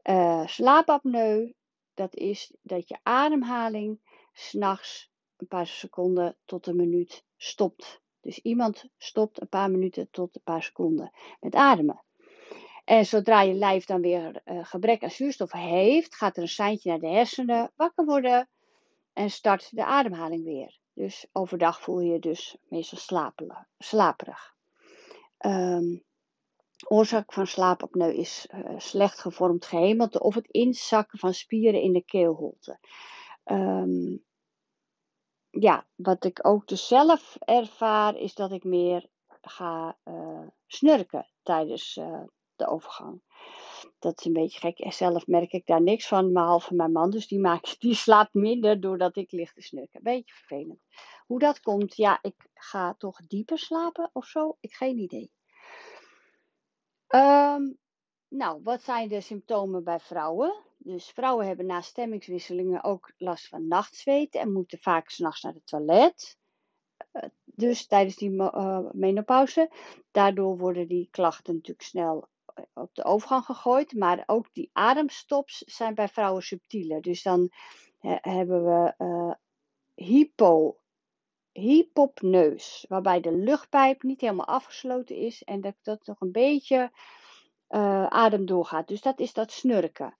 Uh, 0.04 0.48
slaapapneu, 0.48 1.54
dat 1.94 2.16
is 2.16 2.56
dat 2.62 2.88
je 2.88 3.00
ademhaling 3.04 4.00
s'nachts 4.34 5.12
een 5.38 5.48
paar 5.48 5.68
seconden 5.68 6.38
tot 6.46 6.68
een 6.68 6.76
minuut 6.76 7.26
stopt. 7.38 8.02
Dus 8.22 8.40
iemand 8.40 8.86
stopt 8.98 9.42
een 9.42 9.50
paar 9.50 9.72
minuten 9.72 10.08
tot 10.12 10.36
een 10.36 10.44
paar 10.44 10.64
seconden 10.64 11.12
met 11.40 11.56
ademen. 11.56 12.04
En 12.84 13.06
zodra 13.06 13.42
je 13.42 13.54
lijf 13.54 13.86
dan 13.86 14.02
weer 14.02 14.42
uh, 14.46 14.66
gebrek 14.66 15.04
aan 15.04 15.12
zuurstof 15.12 15.52
heeft, 15.52 16.16
gaat 16.16 16.38
er 16.38 16.42
een 16.42 16.50
seintje 16.50 16.90
naar 16.90 17.00
de 17.00 17.08
hersenen, 17.08 17.72
wakker 17.76 18.06
worden 18.06 18.50
en 19.14 19.30
start 19.30 19.76
de 19.76 19.86
ademhaling 19.86 20.44
weer. 20.44 20.82
Dus 20.94 21.28
overdag 21.32 21.82
voel 21.82 22.00
je 22.00 22.12
je 22.12 22.20
dus 22.20 22.58
meestal 22.70 23.22
slaperig. 23.78 24.56
Um, 25.40 26.04
oorzaak 26.88 27.34
van 27.34 27.48
slaapapneu 27.48 28.14
is 28.14 28.48
uh, 28.52 28.80
slecht 28.80 29.20
gevormd 29.20 29.66
gehemelte 29.66 30.20
of 30.20 30.36
het 30.36 30.48
inzakken 30.48 31.20
van 31.20 31.34
spieren 31.34 31.82
in 31.82 31.94
de 31.94 32.04
keelholte. 32.04 32.80
Um, 33.46 34.24
ja, 35.50 35.86
wat 35.96 36.26
ik 36.26 36.40
ook 36.48 36.68
dus 36.68 36.88
zelf 36.88 37.36
ervaar, 37.40 38.16
is 38.16 38.34
dat 38.34 38.52
ik 38.52 38.64
meer 38.64 39.10
ga 39.42 39.98
uh, 40.04 40.48
snurken 40.68 41.28
tijdens 41.44 41.96
uh, 41.96 42.24
de 42.56 42.68
overgang. 42.68 43.22
Dat 44.04 44.20
is 44.20 44.26
een 44.26 44.34
beetje 44.34 44.60
gek. 44.60 44.80
En 44.80 44.94
zelf 44.94 45.28
merk 45.28 45.52
ik 45.52 45.66
daar 45.66 45.82
niks 45.82 46.08
van, 46.08 46.34
behalve 46.34 46.76
mijn 46.76 46.92
man. 46.92 47.10
Dus 47.10 47.28
die, 47.28 47.40
maakt, 47.40 47.80
die 47.82 47.96
slaapt 47.96 48.34
minder 48.34 48.80
doordat 48.80 49.16
ik 49.16 49.32
lig 49.32 49.54
te 49.54 49.62
snurken. 49.62 50.04
Beetje 50.04 50.34
vervelend. 50.34 50.80
Hoe 51.26 51.40
dat 51.40 51.60
komt, 51.60 51.96
ja, 51.96 52.20
ik 52.22 52.36
ga 52.54 52.94
toch 52.98 53.20
dieper 53.28 53.60
slapen 53.60 54.10
of 54.14 54.26
zo. 54.26 54.58
Ik 54.60 54.74
geen 54.74 54.98
idee. 54.98 55.32
Um, 57.08 57.78
nou, 58.28 58.60
wat 58.64 58.82
zijn 58.82 59.08
de 59.08 59.22
symptomen 59.22 59.84
bij 59.84 60.00
vrouwen? 60.00 60.54
Dus 60.78 61.10
vrouwen 61.10 61.48
hebben 61.48 61.66
na 61.66 61.82
stemmingswisselingen 61.82 62.84
ook 62.84 63.14
last 63.18 63.48
van 63.48 63.68
nachtzweet 63.68 64.36
en 64.36 64.52
moeten 64.52 64.80
vaak 64.80 65.10
s'nachts 65.10 65.42
naar 65.42 65.54
het 65.54 65.68
toilet. 65.68 66.38
Uh, 67.14 67.24
dus 67.44 67.86
tijdens 67.86 68.16
die 68.16 68.32
uh, 68.32 68.80
menopauze. 68.92 69.72
Daardoor 70.12 70.58
worden 70.58 70.88
die 70.88 71.08
klachten 71.12 71.54
natuurlijk 71.54 71.88
snel 71.88 72.32
op 72.74 72.96
de 72.96 73.04
overgang 73.04 73.46
gegooid. 73.46 73.94
Maar 73.94 74.24
ook 74.26 74.54
die 74.54 74.70
ademstops 74.74 75.58
zijn 75.58 75.96
bij 75.96 76.08
vrouwen 76.08 76.44
subtieler. 76.44 77.02
Dus 77.02 77.24
dan 77.24 77.52
hebben 78.22 78.66
we 78.66 78.94
uh, 78.98 79.34
hypo, 80.08 80.78
hypopneus. 81.52 82.86
Waarbij 82.90 83.22
de 83.22 83.32
luchtpijp 83.32 84.04
niet 84.04 84.22
helemaal 84.22 84.46
afgesloten 84.46 85.16
is. 85.16 85.44
En 85.44 85.62
dat 85.62 85.76
dat 85.82 86.06
nog 86.06 86.22
een 86.22 86.32
beetje 86.32 86.92
uh, 87.70 88.06
adem 88.06 88.46
doorgaat. 88.46 88.88
Dus 88.88 89.02
dat 89.02 89.20
is 89.20 89.34
dat 89.34 89.52
snurken. 89.52 90.18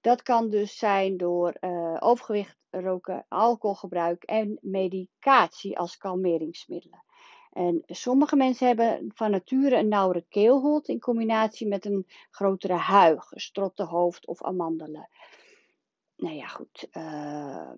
Dat 0.00 0.22
kan 0.22 0.50
dus 0.50 0.76
zijn 0.76 1.16
door 1.16 1.56
uh, 1.60 1.96
overgewicht, 1.98 2.56
roken, 2.70 3.26
alcoholgebruik 3.28 4.22
en 4.22 4.58
medicatie 4.60 5.78
als 5.78 5.96
kalmeringsmiddelen. 5.96 7.04
En 7.50 7.82
sommige 7.86 8.36
mensen 8.36 8.66
hebben 8.66 9.10
van 9.14 9.30
nature 9.30 9.76
een 9.76 9.88
nauwere 9.88 10.24
keelholt 10.28 10.88
in 10.88 11.00
combinatie 11.00 11.68
met 11.68 11.84
een 11.84 12.06
grotere 12.30 12.72
huig, 12.76 13.24
strotte 13.30 13.84
hoofd 13.84 14.26
of 14.26 14.42
amandelen. 14.42 15.08
Nou 16.16 16.34
ja, 16.34 16.46
goed. 16.46 16.88
Uh, 16.92 17.70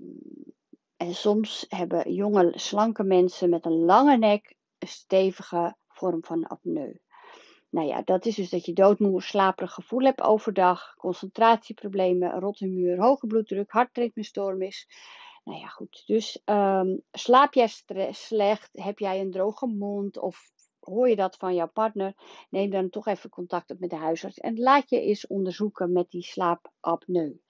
en 0.97 1.15
soms 1.15 1.67
hebben 1.69 2.13
jonge, 2.13 2.53
slanke 2.55 3.03
mensen 3.03 3.51
met 3.51 3.65
een 3.65 3.85
lange 3.85 4.17
nek 4.17 4.55
een 4.79 4.89
stevige 4.89 5.77
vorm 5.89 6.25
van 6.25 6.47
apneu. 6.47 6.93
Nou 7.69 7.87
ja, 7.87 8.03
dat 8.05 8.27
is 8.27 8.35
dus 8.35 8.51
dat 8.51 8.65
je 8.65 8.73
doodmoe, 8.73 9.23
slaperig 9.23 9.73
gevoel 9.73 10.03
hebt 10.03 10.21
overdag, 10.21 10.95
concentratieproblemen, 10.97 12.41
rotte 12.41 12.67
muur, 12.67 13.01
hoge 13.01 13.27
bloeddruk, 13.27 13.71
hartritmestoornis. 13.71 14.89
Nou 15.45 15.59
ja, 15.59 15.67
goed. 15.67 16.03
Dus 16.07 16.43
um, 16.45 17.03
slaap 17.13 17.55
jij 17.55 17.69
slecht? 18.11 18.71
Heb 18.73 18.99
jij 18.99 19.21
een 19.21 19.31
droge 19.31 19.67
mond? 19.67 20.19
Of 20.19 20.51
hoor 20.81 21.09
je 21.09 21.17
dat 21.17 21.37
van 21.37 21.55
jouw 21.55 21.69
partner? 21.69 22.15
Neem 22.51 22.71
dan 22.71 22.91
toch 22.91 23.07
even 23.07 23.31
contact 23.31 23.71
op 23.71 23.79
met 23.79 23.91
de 23.91 23.97
huisarts. 23.97 24.39
En 24.39 24.59
laat 24.59 24.91
je 24.91 25.01
eens 25.01 25.27
onderzoeken 25.27 25.93
met 25.93 26.11
die 26.11 26.23
slaapapneu. 26.23 27.41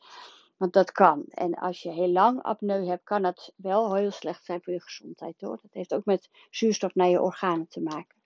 Want 0.57 0.73
dat 0.73 0.93
kan. 0.93 1.25
En 1.29 1.55
als 1.55 1.83
je 1.83 1.91
heel 1.91 2.11
lang 2.11 2.43
apneu 2.43 2.87
hebt, 2.87 3.05
kan 3.05 3.23
dat 3.23 3.53
wel 3.57 3.95
heel 3.95 4.11
slecht 4.11 4.45
zijn 4.45 4.63
voor 4.63 4.73
je 4.73 4.81
gezondheid 4.81 5.41
hoor. 5.41 5.59
Dat 5.63 5.73
heeft 5.73 5.95
ook 5.95 6.05
met 6.05 6.31
zuurstof 6.51 6.95
naar 6.95 7.09
je 7.09 7.23
organen 7.23 7.69
te 7.69 7.81
maken 7.81 8.22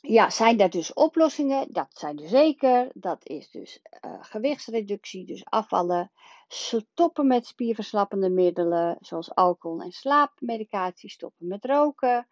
ja, 0.00 0.30
zijn 0.30 0.60
er 0.60 0.70
dus 0.70 0.92
oplossingen? 0.92 1.66
Dat 1.72 1.88
zijn 1.90 2.18
er 2.18 2.28
zeker. 2.28 2.90
Dat 2.94 3.28
is 3.28 3.50
dus 3.50 3.80
uh, 4.04 4.16
gewichtsreductie, 4.20 5.26
dus 5.26 5.44
afvallen. 5.44 6.10
Stoppen 6.48 7.26
met 7.26 7.46
spierverslappende 7.46 8.30
middelen, 8.30 8.96
zoals 9.00 9.34
alcohol 9.34 9.80
en 9.80 9.92
slaapmedicatie. 9.92 11.10
Stoppen 11.10 11.46
met 11.46 11.64
roken. 11.64 12.26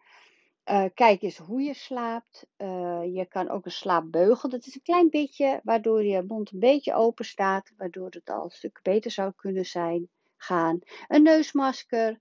Uh, 0.70 0.84
kijk 0.94 1.22
eens 1.22 1.38
hoe 1.38 1.62
je 1.62 1.74
slaapt. 1.74 2.46
Uh, 2.58 3.00
je 3.14 3.26
kan 3.28 3.48
ook 3.48 3.64
een 3.64 3.70
slaapbeugel. 3.70 4.48
Dat 4.48 4.66
is 4.66 4.74
een 4.74 4.82
klein 4.82 5.10
beetje, 5.10 5.60
waardoor 5.64 6.04
je 6.04 6.22
mond 6.22 6.52
een 6.52 6.58
beetje 6.58 6.94
open 6.94 7.24
staat. 7.24 7.72
Waardoor 7.76 8.08
het 8.10 8.30
al 8.30 8.44
een 8.44 8.50
stuk 8.50 8.80
beter 8.82 9.10
zou 9.10 9.32
kunnen 9.36 9.64
zijn, 9.64 10.08
gaan. 10.36 10.78
Een 11.08 11.22
neusmasker. 11.22 12.20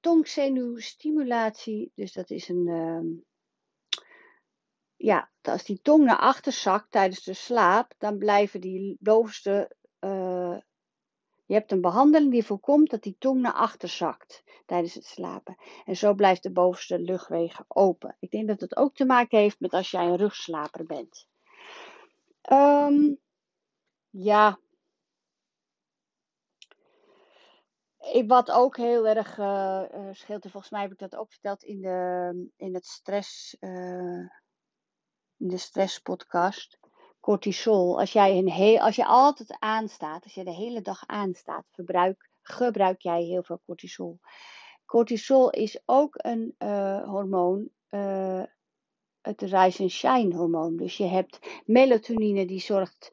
tongzenuwstimulatie. 0.00 1.92
Dus 1.94 2.12
dat 2.12 2.30
is 2.30 2.48
een 2.48 2.68
ehm, 2.68 3.06
ja, 4.96 5.30
als 5.42 5.64
die 5.64 5.80
tong 5.82 6.04
naar 6.04 6.18
achter 6.18 6.52
zakt 6.52 6.90
tijdens 6.90 7.22
de 7.24 7.34
slaap, 7.34 7.94
dan 7.98 8.18
blijven 8.18 8.60
die 8.60 8.96
bovenste. 9.00 9.76
Uh, 10.00 10.58
je 11.46 11.54
hebt 11.54 11.72
een 11.72 11.80
behandeling 11.80 12.30
die 12.30 12.44
voorkomt 12.44 12.90
dat 12.90 13.02
die 13.02 13.16
tong 13.18 13.40
naar 13.40 13.52
achter 13.52 13.88
zakt 13.88 14.42
tijdens 14.66 14.94
het 14.94 15.04
slapen. 15.04 15.56
En 15.84 15.96
zo 15.96 16.14
blijft 16.14 16.42
de 16.42 16.52
bovenste 16.52 16.98
luchtwegen 16.98 17.64
open. 17.68 18.16
Ik 18.20 18.30
denk 18.30 18.48
dat 18.48 18.60
het 18.60 18.76
ook 18.76 18.94
te 18.94 19.04
maken 19.04 19.38
heeft 19.38 19.60
met 19.60 19.72
als 19.72 19.90
jij 19.90 20.06
een 20.06 20.16
rugslaper 20.16 20.86
bent. 20.86 21.28
Um, 22.52 23.18
ja. 24.10 24.58
Wat 28.26 28.50
ook 28.50 28.76
heel 28.76 29.06
erg 29.06 29.38
uh, 29.38 29.82
scheelt, 30.12 30.44
en 30.44 30.50
volgens 30.50 30.72
mij 30.72 30.82
heb 30.82 30.92
ik 30.92 30.98
dat 30.98 31.16
ook 31.16 31.30
verteld 31.30 31.62
in, 31.62 31.80
de, 31.80 32.50
in 32.56 32.74
het 32.74 32.86
stress. 32.86 33.56
De 35.36 35.56
stresspodcast. 35.56 36.78
Cortisol. 37.20 37.98
Als 38.00 38.12
jij, 38.12 38.38
een 38.38 38.50
heel, 38.50 38.78
als 38.78 38.96
je 38.96 39.06
altijd 39.06 39.56
aanstaat, 39.58 40.24
als 40.24 40.34
je 40.34 40.44
de 40.44 40.54
hele 40.54 40.80
dag 40.80 41.06
aanstaat, 41.06 41.64
verbruik, 41.72 42.30
gebruik 42.42 43.00
jij 43.00 43.22
heel 43.22 43.42
veel 43.42 43.60
cortisol. 43.66 44.18
Cortisol 44.84 45.50
is 45.50 45.80
ook 45.84 46.14
een 46.16 46.54
uh, 46.58 47.04
hormoon, 47.04 47.68
uh, 47.90 48.42
het 49.20 49.40
rise 49.40 49.82
and 49.82 49.90
shine 49.90 50.36
hormoon. 50.36 50.76
Dus 50.76 50.96
je 50.96 51.04
hebt 51.04 51.62
melatonine 51.64 52.46
die 52.46 52.60
zorgt 52.60 53.12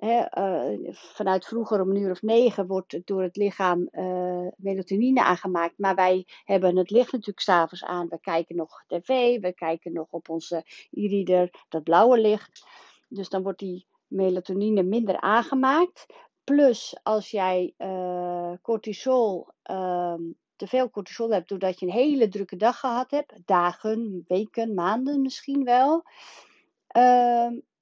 uh, 0.00 0.92
vanuit 0.92 1.46
vroeger 1.46 1.80
om 1.80 1.90
een 1.90 1.96
uur 1.96 2.10
of 2.10 2.22
negen 2.22 2.66
wordt 2.66 3.00
door 3.04 3.22
het 3.22 3.36
lichaam 3.36 3.88
uh, 3.92 4.46
melatonine 4.56 5.22
aangemaakt. 5.22 5.78
Maar 5.78 5.94
wij 5.94 6.26
hebben 6.44 6.76
het 6.76 6.90
licht 6.90 7.12
natuurlijk 7.12 7.40
s'avonds 7.40 7.84
aan. 7.84 8.08
We 8.08 8.20
kijken 8.20 8.56
nog 8.56 8.84
tv, 8.86 9.40
we 9.40 9.52
kijken 9.52 9.92
nog 9.92 10.06
op 10.10 10.28
onze 10.28 10.64
e-reader 10.90 11.64
dat 11.68 11.82
blauwe 11.82 12.18
licht. 12.18 12.66
Dus 13.08 13.28
dan 13.28 13.42
wordt 13.42 13.58
die 13.58 13.86
melatonine 14.06 14.82
minder 14.82 15.20
aangemaakt. 15.20 16.06
Plus 16.44 16.98
als 17.02 17.30
jij 17.30 17.74
uh, 17.78 18.52
cortisol, 18.62 19.48
ehm, 19.62 20.22
te 20.56 20.66
veel 20.66 20.90
cortisol 20.90 21.30
hebt 21.30 21.48
doordat 21.48 21.80
je 21.80 21.86
een 21.86 21.92
hele 21.92 22.28
drukke 22.28 22.56
dag 22.56 22.80
gehad 22.80 23.10
hebt, 23.10 23.32
dagen, 23.44 24.24
weken, 24.28 24.74
maanden 24.74 25.20
misschien 25.20 25.64
wel. 25.64 26.04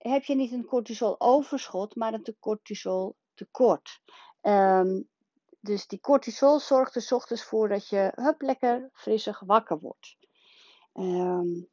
Ehm, 0.04 0.12
heb 0.12 0.24
je 0.24 0.34
niet 0.34 0.52
een 0.52 0.64
cortisol 0.64 1.20
overschot, 1.20 1.96
maar 1.96 2.12
een 2.12 2.36
cortisol 2.40 3.16
tekort. 3.34 4.02
Um, 4.42 5.08
dus 5.60 5.86
die 5.86 6.00
cortisol 6.00 6.60
zorgt 6.60 6.94
er 6.94 7.14
ochtends 7.16 7.44
voor 7.44 7.68
dat 7.68 7.88
je 7.88 8.12
hup, 8.14 8.40
lekker 8.40 8.90
frissig 8.92 9.40
wakker 9.40 9.78
wordt. 9.78 10.16
Um, 10.92 11.68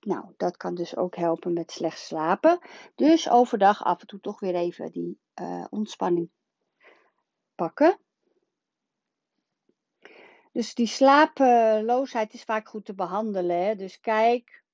nou, 0.00 0.32
dat 0.36 0.56
kan 0.56 0.74
dus 0.74 0.96
ook 0.96 1.16
helpen 1.16 1.52
met 1.52 1.70
slecht 1.70 1.98
slapen. 1.98 2.58
Dus 2.94 3.30
overdag 3.30 3.84
af 3.84 4.00
en 4.00 4.06
toe 4.06 4.20
toch 4.20 4.40
weer 4.40 4.54
even 4.54 4.90
die 4.90 5.20
uh, 5.40 5.64
ontspanning 5.70 6.30
pakken. 7.54 7.98
Dus 10.52 10.74
die 10.74 10.86
slapeloosheid 10.86 12.32
is 12.32 12.44
vaak 12.44 12.68
goed 12.68 12.84
te 12.84 12.94
behandelen. 12.94 13.64
Hè? 13.64 13.74
Dus 13.74 14.00
kijk, 14.00 14.64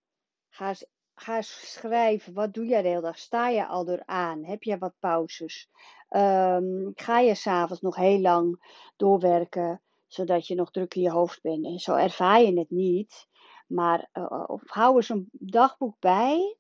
ga 0.48 0.68
eens 0.68 0.86
ga 1.14 1.42
schrijven. 1.42 2.33
Wat 2.33 2.54
doe 2.54 2.66
jij 2.66 2.83
de 2.83 2.88
hele 2.88 3.00
dag? 3.00 3.19
Sta 3.19 3.49
je 3.49 3.66
al 3.66 3.85
door 3.85 4.02
aan? 4.04 4.45
Heb 4.45 4.62
je 4.62 4.78
wat 4.78 4.95
pauzes? 4.99 5.69
Ehm, 6.09 6.90
ga 6.95 7.19
je 7.19 7.35
s'avonds 7.35 7.83
nog 7.83 7.97
heel 7.97 8.21
lang 8.21 8.64
doorwerken, 8.97 9.83
zodat 10.07 10.47
je 10.47 10.54
nog 10.54 10.71
druk 10.71 10.95
in 10.95 11.02
je 11.02 11.11
hoofd 11.11 11.42
bent? 11.42 11.64
En 11.64 11.78
zo 11.78 11.95
ervaar 11.95 12.40
je 12.40 12.59
het 12.59 12.71
niet. 12.71 13.28
Maar 13.66 14.09
uh, 14.12 14.45
of 14.47 14.62
hou 14.66 14.97
eens 14.97 15.09
een 15.09 15.28
dagboek 15.33 15.97
bij. 15.99 16.57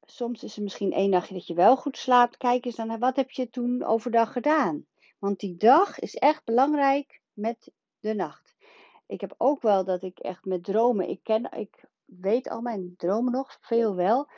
Soms 0.00 0.42
is 0.42 0.56
er 0.56 0.62
misschien 0.62 0.92
één 0.92 1.10
nachtje 1.10 1.34
dat 1.34 1.46
je 1.46 1.54
wel 1.54 1.76
goed 1.76 1.98
slaapt. 1.98 2.36
Kijk 2.36 2.64
eens 2.64 2.76
dan, 2.76 2.98
wat 2.98 3.16
heb 3.16 3.30
je 3.30 3.50
toen 3.50 3.84
overdag 3.84 4.32
gedaan? 4.32 4.86
Want 5.18 5.40
die 5.40 5.56
dag 5.56 5.98
is 5.98 6.14
echt 6.14 6.44
belangrijk 6.44 7.20
met 7.32 7.72
de 8.00 8.14
nacht. 8.14 8.54
Ik 9.06 9.20
heb 9.20 9.34
ook 9.36 9.62
wel 9.62 9.84
dat 9.84 10.02
ik 10.02 10.18
echt 10.18 10.44
met 10.44 10.64
dromen, 10.64 11.08
ik 11.08 11.20
ken, 11.22 11.52
ik 11.52 11.84
weet 12.06 12.48
al 12.48 12.60
mijn 12.60 12.94
dromen 12.96 13.32
nog, 13.32 13.58
veel 13.60 13.94
wel. 13.94 14.28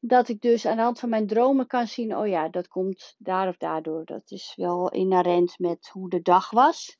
Dat 0.00 0.28
ik 0.28 0.40
dus 0.40 0.66
aan 0.66 0.76
de 0.76 0.82
hand 0.82 0.98
van 0.98 1.08
mijn 1.08 1.26
dromen 1.26 1.66
kan 1.66 1.86
zien, 1.86 2.16
oh 2.16 2.26
ja, 2.26 2.48
dat 2.48 2.68
komt 2.68 3.14
daar 3.18 3.48
of 3.48 3.56
daardoor. 3.56 4.04
Dat 4.04 4.30
is 4.30 4.52
wel 4.56 4.90
inherent 4.90 5.58
met 5.58 5.88
hoe 5.88 6.08
de 6.10 6.22
dag 6.22 6.50
was. 6.50 6.98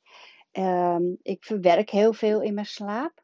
Ehm, 0.51 1.03
ik 1.21 1.43
verwerk 1.43 1.89
heel 1.89 2.13
veel 2.13 2.41
in 2.41 2.53
mijn 2.53 2.65
slaap. 2.65 3.23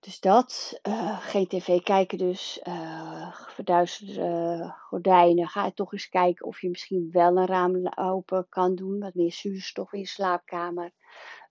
Dus 0.00 0.20
dat, 0.20 0.80
uh, 0.88 1.18
geen 1.20 1.46
tv 1.46 1.82
kijken 1.82 2.18
dus, 2.18 2.60
uh, 2.68 3.34
verduisterde 3.34 4.74
gordijnen. 4.78 5.48
Ga 5.48 5.70
toch 5.70 5.92
eens 5.92 6.08
kijken 6.08 6.46
of 6.46 6.60
je 6.60 6.68
misschien 6.70 7.08
wel 7.10 7.36
een 7.36 7.46
raam 7.46 7.88
open 7.94 8.46
kan 8.48 8.74
doen. 8.74 8.98
Wat 8.98 9.14
meer 9.14 9.32
zuurstof 9.32 9.92
in 9.92 9.98
je 9.98 10.06
slaapkamer. 10.06 10.92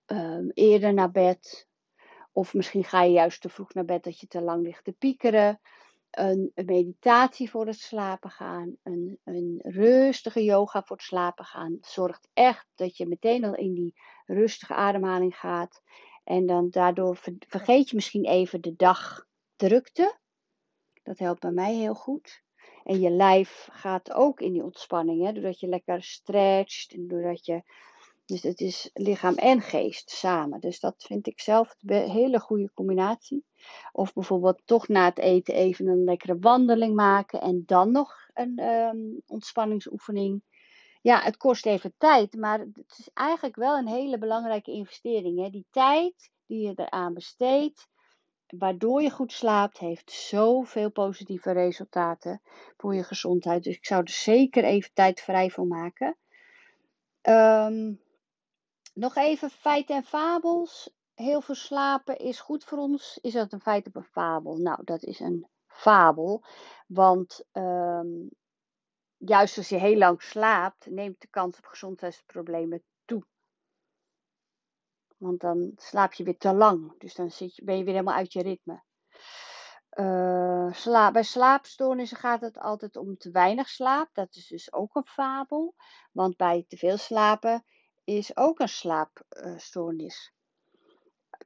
Um, 0.05 0.51
eerder 0.53 0.93
naar 0.93 1.11
bed. 1.11 1.66
Of 2.37 2.53
misschien 2.53 2.83
ga 2.83 3.03
je 3.03 3.11
juist 3.11 3.41
te 3.41 3.49
vroeg 3.49 3.73
naar 3.73 3.85
bed 3.85 4.03
dat 4.03 4.19
je 4.19 4.27
te 4.27 4.41
lang 4.41 4.63
ligt 4.63 4.83
te 4.83 4.91
piekeren. 4.91 5.59
Een, 6.11 6.51
meditatie 6.55 7.49
voor 7.49 7.65
het 7.65 7.79
slapen 7.79 8.29
gaan. 8.29 8.75
Een, 8.83 9.19
een 9.23 9.59
rustige 9.63 10.43
yoga 10.43 10.83
voor 10.83 10.95
het 10.95 11.05
slapen 11.05 11.45
gaan. 11.45 11.77
Zorgt 11.81 12.29
echt 12.33 12.67
dat 12.75 12.97
je 12.97 13.07
meteen 13.07 13.43
al 13.43 13.55
in 13.55 13.73
die 13.73 13.99
rustige 14.25 14.73
ademhaling 14.73 15.35
gaat. 15.35 15.81
En 16.23 16.45
dan 16.45 16.69
daardoor 16.69 17.19
vergeet 17.39 17.89
je 17.89 17.95
misschien 17.95 18.25
even 18.25 18.61
de 18.61 18.75
dagdrukte. 18.75 20.17
Dat 21.03 21.19
helpt 21.19 21.39
bij 21.39 21.51
mij 21.51 21.73
heel 21.73 21.95
goed. 21.95 22.43
En 22.83 22.99
je 22.99 23.09
lijf 23.09 23.67
gaat 23.71 24.13
ook 24.13 24.39
in 24.39 24.53
die 24.53 24.63
ontspanning. 24.63 25.25
Hè? 25.25 25.33
Doordat 25.33 25.59
je 25.59 25.67
lekker 25.67 26.03
stretcht. 26.03 26.93
En 26.93 27.07
doordat 27.07 27.45
je. 27.45 27.61
Dus 28.27 28.41
het 28.41 28.59
is 28.59 28.89
lichaam 28.93 29.35
en 29.35 29.61
geest 29.61 30.09
samen. 30.09 30.59
Dus 30.59 30.79
dat 30.79 30.95
vind 30.97 31.27
ik 31.27 31.41
zelf 31.41 31.75
een 31.85 32.09
hele 32.09 32.39
goede 32.39 32.71
combinatie. 32.73 33.45
Of 33.91 34.13
bijvoorbeeld 34.13 34.61
toch 34.65 34.87
na 34.87 35.05
het 35.05 35.19
eten 35.19 35.53
even 35.53 35.87
een 35.87 36.03
lekkere 36.03 36.37
wandeling 36.39 36.95
maken. 36.95 37.41
En 37.41 37.63
dan 37.65 37.91
nog 37.91 38.13
een 38.33 38.59
um, 38.63 39.21
ontspanningsoefening 39.27 40.41
ja, 41.01 41.21
het 41.21 41.37
kost 41.37 41.65
even 41.65 41.93
tijd, 41.97 42.35
maar 42.35 42.59
het 42.59 42.95
is 42.97 43.09
eigenlijk 43.13 43.55
wel 43.55 43.77
een 43.77 43.87
hele 43.87 44.17
belangrijke 44.17 44.71
investering. 44.71 45.39
Hè? 45.39 45.49
Die 45.49 45.65
tijd 45.71 46.31
die 46.45 46.67
je 46.67 46.73
eraan 46.75 47.13
besteedt, 47.13 47.87
waardoor 48.47 49.01
je 49.01 49.09
goed 49.09 49.31
slaapt, 49.31 49.77
heeft 49.77 50.11
zoveel 50.11 50.91
positieve 50.91 51.51
resultaten 51.51 52.41
voor 52.77 52.95
je 52.95 53.03
gezondheid. 53.03 53.63
Dus 53.63 53.75
ik 53.75 53.85
zou 53.85 54.01
er 54.03 54.09
zeker 54.09 54.63
even 54.63 54.93
tijd 54.93 55.21
vrij 55.21 55.49
voor 55.49 55.67
maken. 55.67 56.17
Ehm, 57.21 57.93
nog 58.97 59.15
even 59.15 59.49
feiten 59.49 59.95
en 59.95 60.03
fabels. 60.03 60.95
Heel 61.13 61.41
veel 61.41 61.55
slapen 61.55 62.17
is 62.17 62.39
goed 62.39 62.63
voor 62.63 62.77
ons. 62.77 63.19
Is 63.21 63.33
dat 63.33 63.53
een 63.53 63.61
feit 63.61 63.87
of 63.87 63.95
een 63.95 64.03
fabel? 64.03 64.57
Nou, 64.57 64.83
dat 64.83 65.03
is 65.03 65.19
een 65.19 65.47
fabel. 65.67 66.43
Want 66.87 67.45
um, 67.53 68.29
juist 69.17 69.57
als 69.57 69.69
je 69.69 69.77
heel 69.77 69.97
lang 69.97 70.21
slaapt, 70.21 70.85
neemt 70.85 71.21
de 71.21 71.27
kans 71.27 71.57
op 71.57 71.65
gezondheidsproblemen 71.65 72.83
toe. 73.05 73.25
Want 75.17 75.39
dan 75.39 75.71
slaap 75.75 76.13
je 76.13 76.23
weer 76.23 76.37
te 76.37 76.53
lang. 76.53 76.99
Dus 76.99 77.15
dan 77.15 77.31
zit 77.31 77.55
je, 77.55 77.63
ben 77.63 77.77
je 77.77 77.83
weer 77.83 77.93
helemaal 77.93 78.15
uit 78.15 78.33
je 78.33 78.41
ritme. 78.41 78.85
Slaap, 80.71 81.13
bij 81.13 81.23
slaapstoornissen 81.23 82.17
gaat 82.17 82.41
het 82.41 82.59
altijd 82.59 82.95
om 82.95 83.17
te 83.17 83.31
weinig 83.31 83.69
slaap. 83.69 84.09
Dat 84.13 84.35
is 84.35 84.47
dus 84.47 84.73
ook 84.73 84.95
een 84.95 85.05
fabel. 85.05 85.75
Want 86.11 86.37
bij 86.37 86.65
te 86.67 86.77
veel 86.77 86.97
slapen 86.97 87.65
is 88.07 88.37
ook 88.37 88.59
een 88.59 88.69
slaapstoornis. 88.69 90.33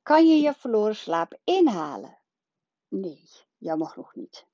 kan 0.03 0.27
je 0.27 0.41
je 0.41 0.53
verloren 0.53 0.95
slaap 0.95 1.39
inhalen? 1.43 2.19
Nee, 2.87 3.29
jammer 3.57 3.87
genoeg 3.87 4.15
niet. 4.15 4.45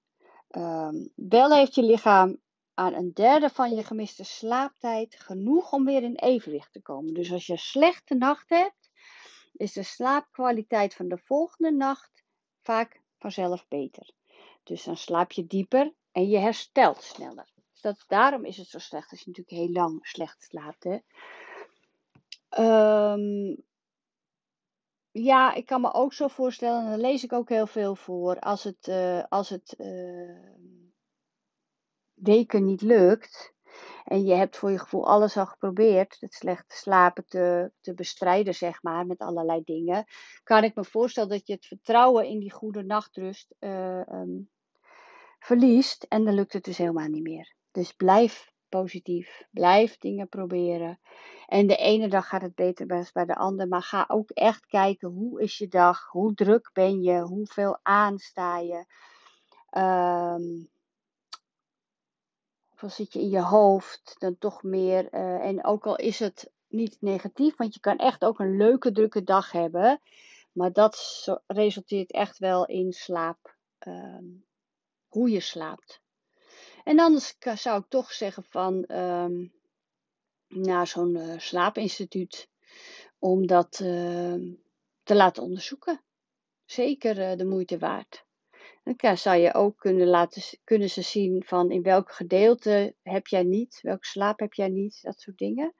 Um, 0.49 1.11
wel 1.15 1.51
heeft 1.51 1.75
je 1.75 1.83
lichaam 1.83 2.41
aan 2.73 2.93
een 2.93 3.13
derde 3.13 3.49
van 3.49 3.75
je 3.75 3.83
gemiste 3.83 4.23
slaaptijd 4.23 5.15
genoeg 5.15 5.71
om 5.71 5.85
weer 5.85 6.03
in 6.03 6.15
evenwicht 6.15 6.71
te 6.71 6.81
komen. 6.81 7.13
Dus 7.13 7.31
als 7.31 7.45
je 7.45 7.51
een 7.53 7.59
slechte 7.59 8.15
nacht 8.15 8.49
hebt, 8.49 8.89
is 9.53 9.73
de 9.73 9.83
slaapkwaliteit 9.83 10.95
van 10.95 11.07
de 11.07 11.17
volgende 11.17 11.71
nacht 11.71 12.23
vaak 12.61 13.01
vanzelf 13.17 13.67
beter. 13.67 14.11
Dus 14.63 14.83
dan 14.83 14.97
slaap 14.97 15.31
je 15.31 15.47
dieper 15.47 15.93
en 16.11 16.27
je 16.27 16.37
herstelt 16.37 17.03
sneller. 17.03 17.51
Dus 17.71 17.81
dat, 17.81 18.03
daarom 18.07 18.45
is 18.45 18.57
het 18.57 18.67
zo 18.67 18.79
slecht 18.79 19.11
als 19.11 19.19
je 19.19 19.27
natuurlijk 19.27 19.57
heel 19.57 19.71
lang 19.71 20.07
slecht 20.07 20.43
slaapt. 20.43 20.83
Hè? 20.83 20.97
Um, 22.49 23.65
ja, 25.11 25.53
ik 25.53 25.65
kan 25.65 25.81
me 25.81 25.93
ook 25.93 26.13
zo 26.13 26.27
voorstellen, 26.27 26.83
en 26.83 26.89
daar 26.89 26.97
lees 26.97 27.23
ik 27.23 27.33
ook 27.33 27.49
heel 27.49 27.67
veel 27.67 27.95
voor, 27.95 28.39
als 28.39 28.63
het, 28.63 28.87
uh, 28.87 29.23
als 29.29 29.49
het 29.49 29.75
uh, 29.77 30.65
weken 32.13 32.65
niet 32.65 32.81
lukt. 32.81 33.55
En 34.05 34.25
je 34.25 34.33
hebt 34.33 34.57
voor 34.57 34.71
je 34.71 34.79
gevoel 34.79 35.07
alles 35.07 35.37
al 35.37 35.45
geprobeerd, 35.45 36.17
het 36.19 36.33
slechte 36.33 36.75
slapen 36.75 37.25
te, 37.25 37.71
te 37.81 37.93
bestrijden, 37.93 38.55
zeg 38.55 38.83
maar, 38.83 39.05
met 39.05 39.19
allerlei 39.19 39.63
dingen. 39.63 40.05
Kan 40.43 40.63
ik 40.63 40.75
me 40.75 40.83
voorstellen 40.83 41.29
dat 41.29 41.47
je 41.47 41.53
het 41.53 41.65
vertrouwen 41.65 42.25
in 42.25 42.39
die 42.39 42.51
goede 42.51 42.83
nachtrust 42.83 43.55
uh, 43.59 43.99
um, 43.99 44.49
verliest. 45.39 46.03
En 46.03 46.25
dan 46.25 46.33
lukt 46.33 46.53
het 46.53 46.63
dus 46.63 46.77
helemaal 46.77 47.07
niet 47.07 47.23
meer. 47.23 47.55
Dus 47.71 47.93
blijf 47.93 48.51
positief. 48.69 49.43
Blijf 49.51 49.97
dingen 49.97 50.29
proberen. 50.29 50.99
En 51.47 51.67
de 51.67 51.75
ene 51.75 52.07
dag 52.07 52.27
gaat 52.27 52.41
het 52.41 52.55
beter 52.55 52.87
dan 52.87 53.05
bij 53.13 53.25
de 53.25 53.35
andere. 53.35 53.69
Maar 53.69 53.81
ga 53.81 54.05
ook 54.07 54.29
echt 54.29 54.65
kijken 54.65 55.09
hoe 55.09 55.41
is 55.41 55.57
je 55.57 55.67
dag? 55.67 56.07
Hoe 56.11 56.33
druk 56.33 56.69
ben 56.73 57.01
je? 57.01 57.21
Hoeveel 57.21 57.79
aansta 57.81 58.57
je? 58.57 58.85
Um, 59.77 60.69
zit 62.85 63.13
je 63.13 63.19
in 63.19 63.29
je 63.29 63.41
hoofd 63.41 64.15
dan 64.19 64.37
toch 64.37 64.63
meer. 64.63 65.13
Uh, 65.13 65.45
en 65.45 65.65
ook 65.65 65.85
al 65.85 65.95
is 65.95 66.19
het 66.19 66.51
niet 66.67 66.97
negatief, 66.99 67.55
want 67.55 67.73
je 67.73 67.79
kan 67.79 67.97
echt 67.97 68.23
ook 68.23 68.39
een 68.39 68.57
leuke, 68.57 68.91
drukke 68.91 69.23
dag 69.23 69.51
hebben. 69.51 70.01
Maar 70.51 70.73
dat 70.73 71.25
resulteert 71.47 72.11
echt 72.11 72.37
wel 72.37 72.65
in 72.65 72.93
slaap. 72.93 73.55
Um, 73.87 74.45
hoe 75.07 75.29
je 75.29 75.39
slaapt. 75.39 76.01
En 76.87 76.99
anders 76.99 77.35
zou 77.55 77.79
ik 77.79 77.85
toch 77.89 78.11
zeggen 78.11 78.43
van 78.43 78.85
um, 78.91 79.53
naar 80.47 80.87
zo'n 80.87 81.15
uh, 81.15 81.37
slaapinstituut. 81.37 82.49
Om 83.19 83.47
dat 83.47 83.79
uh, 83.83 84.55
te 85.03 85.15
laten 85.15 85.43
onderzoeken. 85.43 86.01
Zeker 86.65 87.31
uh, 87.31 87.37
de 87.37 87.45
moeite 87.45 87.77
waard. 87.77 88.25
Dan 88.83 89.17
zou 89.17 89.37
je 89.37 89.53
ook 89.53 89.77
kunnen 89.77 90.07
laten 90.07 90.59
kunnen 90.63 90.89
ze 90.89 91.01
zien 91.01 91.43
van 91.43 91.71
in 91.71 91.81
welk 91.81 92.11
gedeelte 92.11 92.95
heb 93.01 93.27
jij 93.27 93.43
niet, 93.43 93.79
welke 93.81 94.05
slaap 94.05 94.39
heb 94.39 94.53
jij 94.53 94.69
niet, 94.69 94.99
dat 95.01 95.19
soort 95.19 95.37
dingen. 95.37 95.73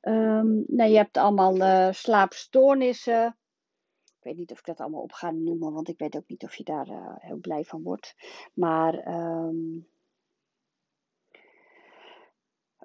Um, 0.00 0.64
nou, 0.66 0.90
je 0.90 0.96
hebt 0.96 1.16
allemaal 1.16 1.56
uh, 1.56 1.92
slaapstoornissen. 1.92 3.38
Ik 4.04 4.22
weet 4.28 4.36
niet 4.36 4.50
of 4.50 4.58
ik 4.58 4.64
dat 4.64 4.80
allemaal 4.80 5.02
op 5.02 5.12
ga 5.12 5.30
noemen, 5.30 5.72
want 5.72 5.88
ik 5.88 5.98
weet 5.98 6.16
ook 6.16 6.28
niet 6.28 6.42
of 6.42 6.54
je 6.54 6.64
daar 6.64 7.16
heel 7.18 7.38
blij 7.38 7.64
van 7.64 7.82
wordt. 7.82 8.14
Maar 8.54 9.06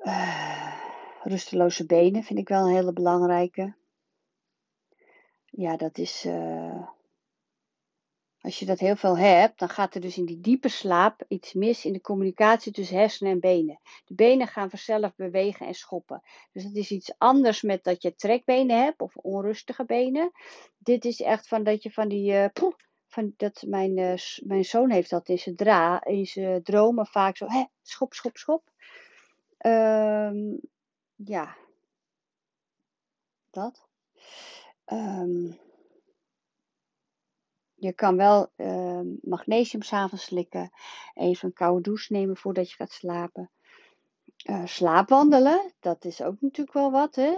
uh, 0.04 0.74
rusteloze 1.24 1.86
benen 1.86 2.24
vind 2.24 2.40
ik 2.40 2.48
wel 2.48 2.68
een 2.68 2.76
hele 2.76 2.94
belangrijke. 2.94 3.76
Ja, 5.46 5.78
dat 5.78 5.98
is 5.98 6.26
als 8.48 8.60
je 8.60 8.66
dat 8.66 8.80
heel 8.80 8.96
veel 8.96 9.18
hebt, 9.18 9.60
dan 9.60 9.70
gaat 9.70 9.96
er 9.96 10.02
dus 10.02 10.18
in 10.18 10.26
die 10.26 10.40
diepe 10.40 10.70
slaap 10.70 11.24
iets 11.28 11.54
mis 11.54 11.86
in 11.86 11.94
de 11.94 12.02
communicatie 12.02 12.72
tussen 12.72 12.98
hersenen 12.98 13.32
en 13.32 13.40
benen. 13.40 13.80
De 14.06 14.16
benen 14.16 14.48
gaan 14.48 14.70
vanzelf 14.70 15.16
bewegen 15.16 15.68
en 15.68 15.74
schoppen. 15.74 16.22
Dus 16.52 16.64
het 16.64 16.76
is 16.76 16.92
iets 16.92 17.14
anders 17.18 17.62
met 17.62 17.84
dat 17.84 18.02
je 18.02 18.16
trekbenen 18.16 18.84
hebt 18.84 19.02
of 19.02 19.16
onrustige 19.16 19.86
benen. 19.86 20.32
Dit 20.78 21.06
is 21.06 21.22
echt 21.22 21.48
van 21.48 21.64
dat 21.64 21.84
je 21.84 21.92
van 21.92 22.08
die. 22.08 22.34
Uh, 22.34 22.46
van 23.08 23.34
dat 23.38 23.64
mijn, 23.68 23.94
mijn 24.44 24.66
zoon 24.66 24.92
heeft 24.92 25.10
dat 25.10 25.30
in 25.30 25.40
zijn, 25.40 25.56
dra 25.56 26.06
in 26.06 26.26
zijn 26.26 26.64
dromen 26.64 27.06
vaak 27.06 27.38
zo. 27.38 27.46
Hè, 27.48 27.64
schop, 27.82 28.14
schop, 28.14 28.38
schop. 28.38 28.72
Um, 29.68 30.60
ja. 31.16 31.56
Dat. 33.50 33.88
Um, 34.86 35.60
je 37.76 37.94
kan 37.94 38.18
wel 38.18 38.52
uh, 38.56 39.02
magnesium 39.22 39.82
s'avonds 39.82 40.24
slikken. 40.24 40.72
Even 41.14 41.48
een 41.48 41.54
koude 41.54 41.82
douche 41.82 42.14
nemen 42.14 42.38
voordat 42.38 42.70
je 42.70 42.76
gaat 42.76 42.92
slapen. 42.92 43.52
Uh, 44.50 44.66
slaapwandelen, 44.66 45.74
dat 45.80 46.06
is 46.06 46.22
ook 46.22 46.42
natuurlijk 46.42 46.78
wel 46.78 46.92
wat. 46.92 47.16
Hè? 47.16 47.32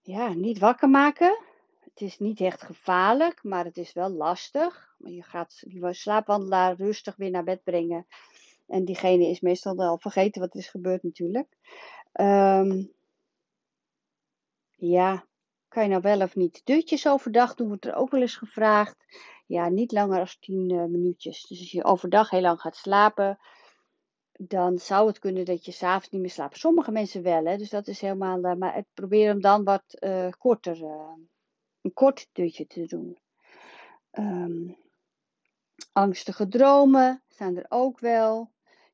Ja, 0.00 0.32
niet 0.32 0.58
wakker 0.58 0.88
maken. 0.88 1.38
Het 1.80 2.00
is 2.00 2.18
niet 2.18 2.40
echt 2.40 2.62
gevaarlijk, 2.62 3.42
maar 3.42 3.64
het 3.64 3.76
is 3.76 3.92
wel 3.92 4.10
lastig. 4.10 4.94
Je 4.98 5.22
gaat 5.22 5.62
die 5.66 5.92
slaapwandelaar 5.92 6.76
rustig 6.76 7.16
weer 7.16 7.30
naar 7.30 7.44
bed 7.44 7.62
brengen. 7.62 8.06
En 8.72 8.84
diegene 8.84 9.26
is 9.26 9.40
meestal 9.40 9.76
wel 9.76 9.98
vergeten 9.98 10.40
wat 10.40 10.54
er 10.54 10.60
is 10.60 10.68
gebeurd 10.68 11.02
natuurlijk. 11.02 11.48
Um, 12.12 12.92
ja, 14.76 15.26
kan 15.68 15.82
je 15.82 15.88
nou 15.88 16.02
wel 16.02 16.20
of 16.20 16.36
niet 16.36 16.60
dutjes 16.64 17.08
overdag 17.08 17.54
doen? 17.54 17.68
Wordt 17.68 17.84
er 17.84 17.94
ook 17.94 18.10
wel 18.10 18.20
eens 18.20 18.36
gevraagd. 18.36 18.96
Ja, 19.46 19.68
niet 19.68 19.92
langer 19.92 20.16
dan 20.16 20.36
10 20.40 20.70
uh, 20.72 20.84
minuutjes. 20.84 21.46
Dus 21.46 21.58
als 21.58 21.70
je 21.70 21.84
overdag 21.84 22.30
heel 22.30 22.40
lang 22.40 22.60
gaat 22.60 22.76
slapen, 22.76 23.38
dan 24.32 24.78
zou 24.78 25.06
het 25.06 25.18
kunnen 25.18 25.44
dat 25.44 25.64
je 25.64 25.72
s'avonds 25.72 26.10
niet 26.10 26.20
meer 26.20 26.30
slaapt. 26.30 26.58
Sommige 26.58 26.90
mensen 26.90 27.22
wel, 27.22 27.44
hè, 27.44 27.56
dus 27.56 27.70
dat 27.70 27.86
is 27.86 28.00
helemaal. 28.00 28.44
Uh, 28.44 28.54
maar 28.54 28.84
probeer 28.94 29.28
hem 29.28 29.40
dan 29.40 29.64
wat 29.64 29.96
uh, 30.00 30.28
korter, 30.38 30.82
een 31.82 31.92
kort 31.92 32.28
dutje 32.32 32.66
te 32.66 32.86
doen. 32.86 33.18
Um, 34.12 34.76
angstige 35.92 36.48
dromen 36.48 37.22
zijn 37.28 37.56
er 37.56 37.66
ook 37.68 38.00
wel 38.00 38.50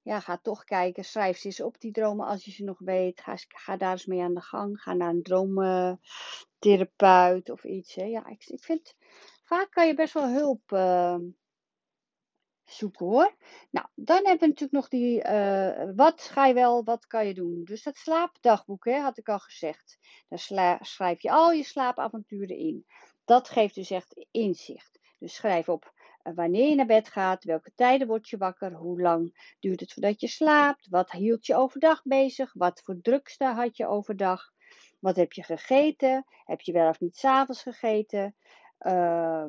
ja, 0.09 0.21
ga 0.21 0.39
toch 0.43 0.65
kijken. 0.65 1.05
Schrijf 1.05 1.39
ze 1.39 1.47
eens 1.47 1.61
op 1.61 1.81
die 1.81 1.93
dromen 1.93 2.27
als 2.27 2.45
je 2.45 2.51
ze 2.51 2.65
nog 2.65 2.79
weet. 2.79 3.21
Ga, 3.21 3.35
ga 3.37 3.77
daar 3.77 3.93
eens 3.93 4.07
mee 4.07 4.23
aan 4.23 4.35
de 4.35 4.41
gang. 4.41 4.81
Ga 4.81 4.95
naar 4.95 5.11
een 5.11 5.23
droomtherapeut 5.23 7.51
of 7.51 7.65
iets. 7.65 7.95
Hè. 7.95 8.05
Ja, 8.05 8.27
ik, 8.27 8.45
ik 8.47 8.65
vind, 8.65 8.95
vaak 9.45 9.71
kan 9.71 9.87
je 9.87 9.95
best 9.95 10.15
wel 10.15 10.29
hulp 10.29 10.73
uh, 10.73 11.17
zoeken 12.65 13.07
hoor. 13.07 13.35
Nou, 13.71 13.87
dan 13.95 14.17
hebben 14.17 14.39
we 14.39 14.47
natuurlijk 14.47 14.73
nog 14.73 14.89
die, 14.89 15.25
uh, 15.25 15.91
wat 15.97 16.23
ga 16.23 16.47
je 16.47 16.55
wel, 16.55 16.85
wat 16.85 17.07
kan 17.07 17.27
je 17.27 17.35
doen. 17.35 17.65
Dus 17.65 17.83
dat 17.83 17.97
slaapdagboek, 17.97 18.85
hè, 18.85 18.99
had 18.99 19.19
ik 19.19 19.29
al 19.29 19.39
gezegd. 19.39 19.99
Daar 20.29 20.79
schrijf 20.83 21.23
je 21.23 21.31
al 21.31 21.53
je 21.53 21.65
slaapavonturen 21.65 22.57
in. 22.57 22.87
Dat 23.25 23.49
geeft 23.49 23.75
dus 23.75 23.91
echt 23.91 24.27
inzicht. 24.31 24.99
Dus 25.19 25.35
schrijf 25.35 25.69
op 25.69 25.93
wanneer 26.23 26.69
je 26.69 26.75
naar 26.75 26.87
bed 26.87 27.09
gaat, 27.09 27.45
welke 27.45 27.73
tijden 27.75 28.07
word 28.07 28.29
je 28.29 28.37
wakker, 28.37 28.73
hoe 28.73 29.01
lang 29.01 29.55
duurt 29.61 29.81
het 29.81 29.93
voordat 29.93 30.21
je 30.21 30.29
slaapt, 30.29 30.89
wat 30.89 31.11
hield 31.11 31.47
je 31.47 31.55
overdag 31.55 32.03
bezig, 32.05 32.53
wat 32.53 32.81
voor 32.85 33.01
drukste 33.03 33.45
had 33.45 33.77
je 33.77 33.87
overdag, 33.87 34.51
wat 34.99 35.17
heb 35.17 35.33
je 35.33 35.43
gegeten, 35.43 36.25
heb 36.45 36.61
je 36.61 36.73
wel 36.73 36.89
of 36.89 37.01
niet 37.01 37.17
s'avonds 37.17 37.63
gegeten. 37.63 38.35
Uh, 38.87 39.45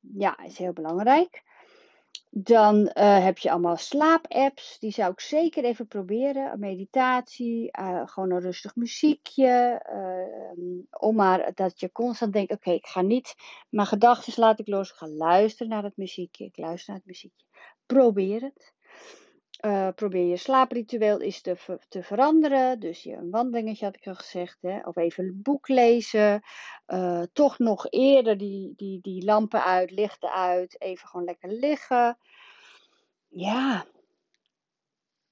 ja, 0.00 0.38
is 0.38 0.58
heel 0.58 0.72
belangrijk. 0.72 1.42
Dan 2.32 2.76
uh, 2.76 3.24
heb 3.24 3.38
je 3.38 3.50
allemaal 3.50 3.76
slaapapps. 3.76 4.78
Die 4.78 4.90
zou 4.90 5.12
ik 5.12 5.20
zeker 5.20 5.64
even 5.64 5.86
proberen. 5.86 6.58
Meditatie, 6.58 7.78
uh, 7.80 8.02
gewoon 8.04 8.30
een 8.30 8.40
rustig 8.40 8.76
muziekje. 8.76 9.82
Uh, 9.92 10.78
om 10.90 11.14
maar 11.14 11.54
dat 11.54 11.80
je 11.80 11.92
constant 11.92 12.32
denkt: 12.32 12.52
oké, 12.52 12.70
ik 12.70 12.86
ga 12.86 13.00
niet 13.00 13.34
mijn 13.68 13.86
gedachten 13.86 14.32
laat 14.36 14.60
ik 14.60 14.68
los. 14.68 14.90
Ik 14.90 14.96
ga 14.96 15.08
luisteren 15.08 15.68
naar 15.72 15.82
het 15.82 15.96
muziekje. 15.96 16.44
Ik 16.44 16.56
luister 16.56 16.88
naar 16.88 16.98
het 16.98 17.06
muziekje. 17.06 17.46
Probeer 17.86 18.40
het. 18.40 18.72
Uh, 19.60 19.88
probeer 19.94 20.26
je 20.26 20.36
slaapritueel 20.36 21.20
eens 21.20 21.40
te, 21.40 21.78
te 21.88 22.02
veranderen. 22.02 22.80
Dus 22.80 23.02
je 23.02 23.12
een 23.12 23.30
wandelingetje 23.30 23.84
had 23.84 23.96
ik 23.96 24.06
al 24.06 24.14
gezegd. 24.14 24.58
Hè? 24.60 24.80
Of 24.80 24.96
even 24.96 25.24
een 25.24 25.42
boek 25.42 25.68
lezen. 25.68 26.42
Uh, 26.86 27.22
toch 27.32 27.58
nog 27.58 27.86
eerder 27.90 28.38
die, 28.38 28.72
die, 28.76 29.00
die 29.00 29.24
lampen 29.24 29.64
uit, 29.64 29.90
lichten 29.90 30.32
uit. 30.32 30.80
Even 30.80 31.08
gewoon 31.08 31.26
lekker 31.26 31.52
liggen. 31.52 32.18
Ja. 33.28 33.84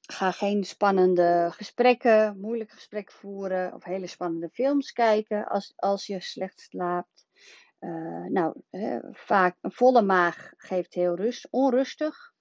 Ga 0.00 0.30
geen 0.30 0.64
spannende 0.64 1.48
gesprekken, 1.52 2.40
moeilijke 2.40 2.74
gesprekken 2.74 3.14
voeren. 3.14 3.74
Of 3.74 3.84
hele 3.84 4.06
spannende 4.06 4.48
films 4.52 4.92
kijken 4.92 5.46
als, 5.46 5.72
als 5.76 6.06
je 6.06 6.20
slecht 6.20 6.60
slaapt. 6.60 7.26
Uh, 7.80 8.24
nou, 8.24 8.60
vaak 9.12 9.56
een 9.60 9.72
volle 9.72 10.02
maag 10.02 10.52
geeft 10.56 10.94
heel 10.94 11.16
rust, 11.16 11.48
onrustig. 11.50 12.36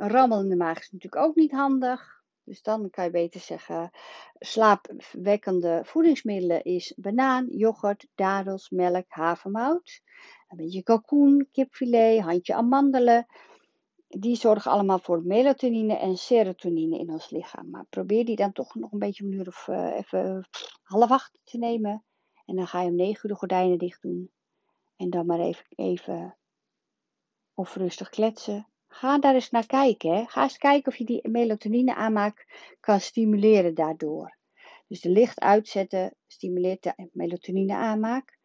Een 0.00 0.08
rammelende 0.08 0.56
maag 0.56 0.78
is 0.78 0.90
natuurlijk 0.90 1.22
ook 1.22 1.34
niet 1.34 1.50
handig. 1.50 2.22
Dus 2.44 2.62
dan 2.62 2.90
kan 2.90 3.04
je 3.04 3.10
beter 3.10 3.40
zeggen: 3.40 3.90
slaapwekkende 4.38 5.80
voedingsmiddelen 5.84 6.64
is 6.64 6.94
banaan, 6.96 7.46
yoghurt, 7.50 8.06
dadels, 8.14 8.70
melk, 8.70 9.04
havermout. 9.08 10.02
Een 10.48 10.56
beetje 10.56 10.82
kalkoen, 10.82 11.48
kipfilet, 11.52 12.20
handje 12.20 12.54
amandelen. 12.54 13.26
Die 14.06 14.36
zorgen 14.36 14.70
allemaal 14.70 14.98
voor 14.98 15.22
melatonine 15.22 15.96
en 15.96 16.16
serotonine 16.16 16.98
in 16.98 17.10
ons 17.10 17.30
lichaam. 17.30 17.70
Maar 17.70 17.84
probeer 17.84 18.24
die 18.24 18.36
dan 18.36 18.52
toch 18.52 18.74
nog 18.74 18.92
een 18.92 18.98
beetje 18.98 19.24
om 19.24 19.30
een 19.30 19.38
uur 19.38 19.46
of 19.46 19.66
uh, 19.68 19.96
even 19.96 20.48
half 20.82 21.10
acht 21.10 21.38
te 21.44 21.58
nemen. 21.58 22.04
En 22.44 22.56
dan 22.56 22.66
ga 22.66 22.82
je 22.82 22.88
om 22.88 22.96
negen 22.96 23.20
uur 23.22 23.30
de 23.30 23.38
gordijnen 23.38 23.78
dicht 23.78 24.02
doen. 24.02 24.30
En 24.96 25.10
dan 25.10 25.26
maar 25.26 25.40
even, 25.40 25.64
even 25.68 26.36
of 27.54 27.74
rustig 27.74 28.08
kletsen. 28.08 28.70
Ga 28.92 29.18
daar 29.18 29.34
eens 29.34 29.50
naar 29.50 29.66
kijken. 29.66 30.14
Hè. 30.14 30.24
Ga 30.26 30.42
eens 30.42 30.58
kijken 30.58 30.92
of 30.92 30.98
je 30.98 31.04
die 31.04 31.28
melatonine 31.28 31.94
aanmaak 31.94 32.46
kan 32.80 33.00
stimuleren 33.00 33.74
daardoor. 33.74 34.36
Dus 34.86 35.00
de 35.00 35.10
licht 35.10 35.40
uitzetten 35.40 36.14
stimuleert 36.26 36.82
de 36.82 37.08
melatonine 37.12 37.74
aanmaak. 37.74 38.38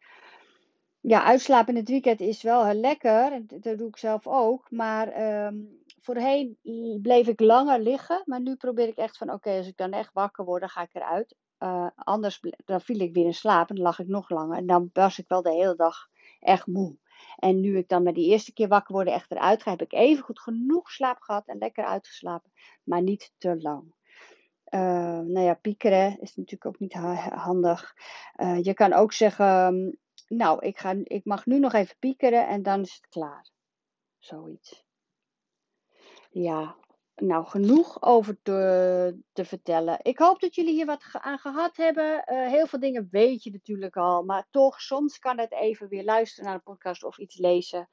Ja, 1.00 1.24
uitslapen 1.24 1.74
in 1.74 1.80
het 1.80 1.88
weekend 1.88 2.20
is 2.20 2.42
wel 2.42 2.66
heel 2.66 2.80
lekker. 2.80 3.42
Dat 3.46 3.78
doe 3.78 3.88
ik 3.88 3.96
zelf 3.96 4.26
ook. 4.26 4.70
Maar 4.70 5.44
um, 5.46 5.82
voorheen 6.00 6.58
bleef 7.02 7.26
ik 7.26 7.40
langer 7.40 7.80
liggen. 7.80 8.22
Maar 8.24 8.40
nu 8.40 8.56
probeer 8.56 8.88
ik 8.88 8.96
echt 8.96 9.16
van 9.16 9.32
oké, 9.32 9.50
als 9.50 9.66
ik 9.66 9.76
dan 9.76 9.92
echt 9.92 10.12
wakker 10.12 10.44
word, 10.44 10.60
dan 10.60 10.68
ga 10.68 10.82
ik 10.82 10.94
eruit. 10.94 11.34
Uh, 11.58 11.86
anders 11.94 12.40
dan 12.64 12.80
viel 12.80 13.00
ik 13.00 13.14
weer 13.14 13.24
in 13.24 13.34
slaap 13.34 13.68
en 13.68 13.74
dan 13.74 13.84
lag 13.84 13.98
ik 13.98 14.08
nog 14.08 14.30
langer. 14.30 14.56
En 14.56 14.66
dan 14.66 14.90
was 14.92 15.18
ik 15.18 15.28
wel 15.28 15.42
de 15.42 15.52
hele 15.52 15.76
dag 15.76 16.08
echt 16.40 16.66
moe. 16.66 16.96
En 17.36 17.60
nu 17.60 17.78
ik 17.78 17.88
dan 17.88 18.02
met 18.02 18.14
die 18.14 18.30
eerste 18.30 18.52
keer 18.52 18.68
wakker 18.68 18.94
worden 18.94 19.12
echt 19.12 19.30
eruit 19.30 19.62
ga, 19.62 19.70
heb 19.70 19.82
ik 19.82 19.92
even 19.92 20.24
goed 20.24 20.40
genoeg 20.40 20.90
slaap 20.90 21.20
gehad 21.20 21.46
en 21.46 21.58
lekker 21.58 21.84
uitgeslapen. 21.84 22.50
Maar 22.82 23.02
niet 23.02 23.32
te 23.38 23.56
lang. 23.60 23.94
Uh, 24.70 24.80
nou 25.20 25.40
ja, 25.40 25.54
piekeren 25.54 26.20
is 26.20 26.36
natuurlijk 26.36 26.66
ook 26.66 26.78
niet 26.78 26.92
handig. 27.32 27.96
Uh, 28.36 28.62
je 28.62 28.74
kan 28.74 28.92
ook 28.92 29.12
zeggen, 29.12 29.98
nou, 30.28 30.66
ik, 30.66 30.78
ga, 30.78 30.94
ik 31.02 31.24
mag 31.24 31.46
nu 31.46 31.58
nog 31.58 31.72
even 31.72 31.96
piekeren 31.98 32.48
en 32.48 32.62
dan 32.62 32.80
is 32.80 32.94
het 32.94 33.08
klaar. 33.08 33.50
Zoiets. 34.18 34.84
Ja, 36.30 36.76
nou, 37.16 37.46
genoeg 37.46 38.02
over 38.02 38.42
te, 38.42 39.18
te, 39.32 39.44
vertellen. 39.44 39.98
Ik 40.02 40.18
hoop 40.18 40.40
dat 40.40 40.54
jullie 40.54 40.74
hier 40.74 40.86
wat 40.86 41.02
aan 41.12 41.38
gehad 41.38 41.76
hebben. 41.76 42.24
Uh, 42.26 42.48
heel 42.48 42.66
veel 42.66 42.80
dingen 42.80 43.08
weet 43.10 43.42
je 43.42 43.50
natuurlijk 43.50 43.96
al. 43.96 44.22
Maar 44.22 44.46
toch, 44.50 44.80
soms 44.80 45.18
kan 45.18 45.38
het 45.38 45.52
even 45.52 45.88
weer 45.88 46.04
luisteren 46.04 46.44
naar 46.44 46.54
een 46.54 46.62
podcast 46.62 47.04
of 47.04 47.18
iets 47.18 47.36
lezen. 47.36 47.88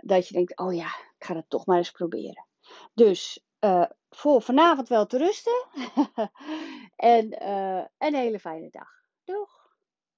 Dat 0.00 0.28
je 0.28 0.34
denkt, 0.34 0.58
oh 0.58 0.74
ja, 0.74 0.86
ik 1.18 1.24
ga 1.24 1.34
het 1.34 1.50
toch 1.50 1.66
maar 1.66 1.76
eens 1.76 1.90
proberen. 1.90 2.46
Dus 2.94 3.44
uh, 3.60 3.84
voor 4.10 4.42
vanavond 4.42 4.88
wel 4.88 5.06
te 5.06 5.18
rusten. 5.18 5.66
en 6.96 7.42
uh, 7.42 7.84
een 7.98 8.14
hele 8.14 8.38
fijne 8.38 8.70
dag. 8.70 8.88
Doeg! 9.24 9.61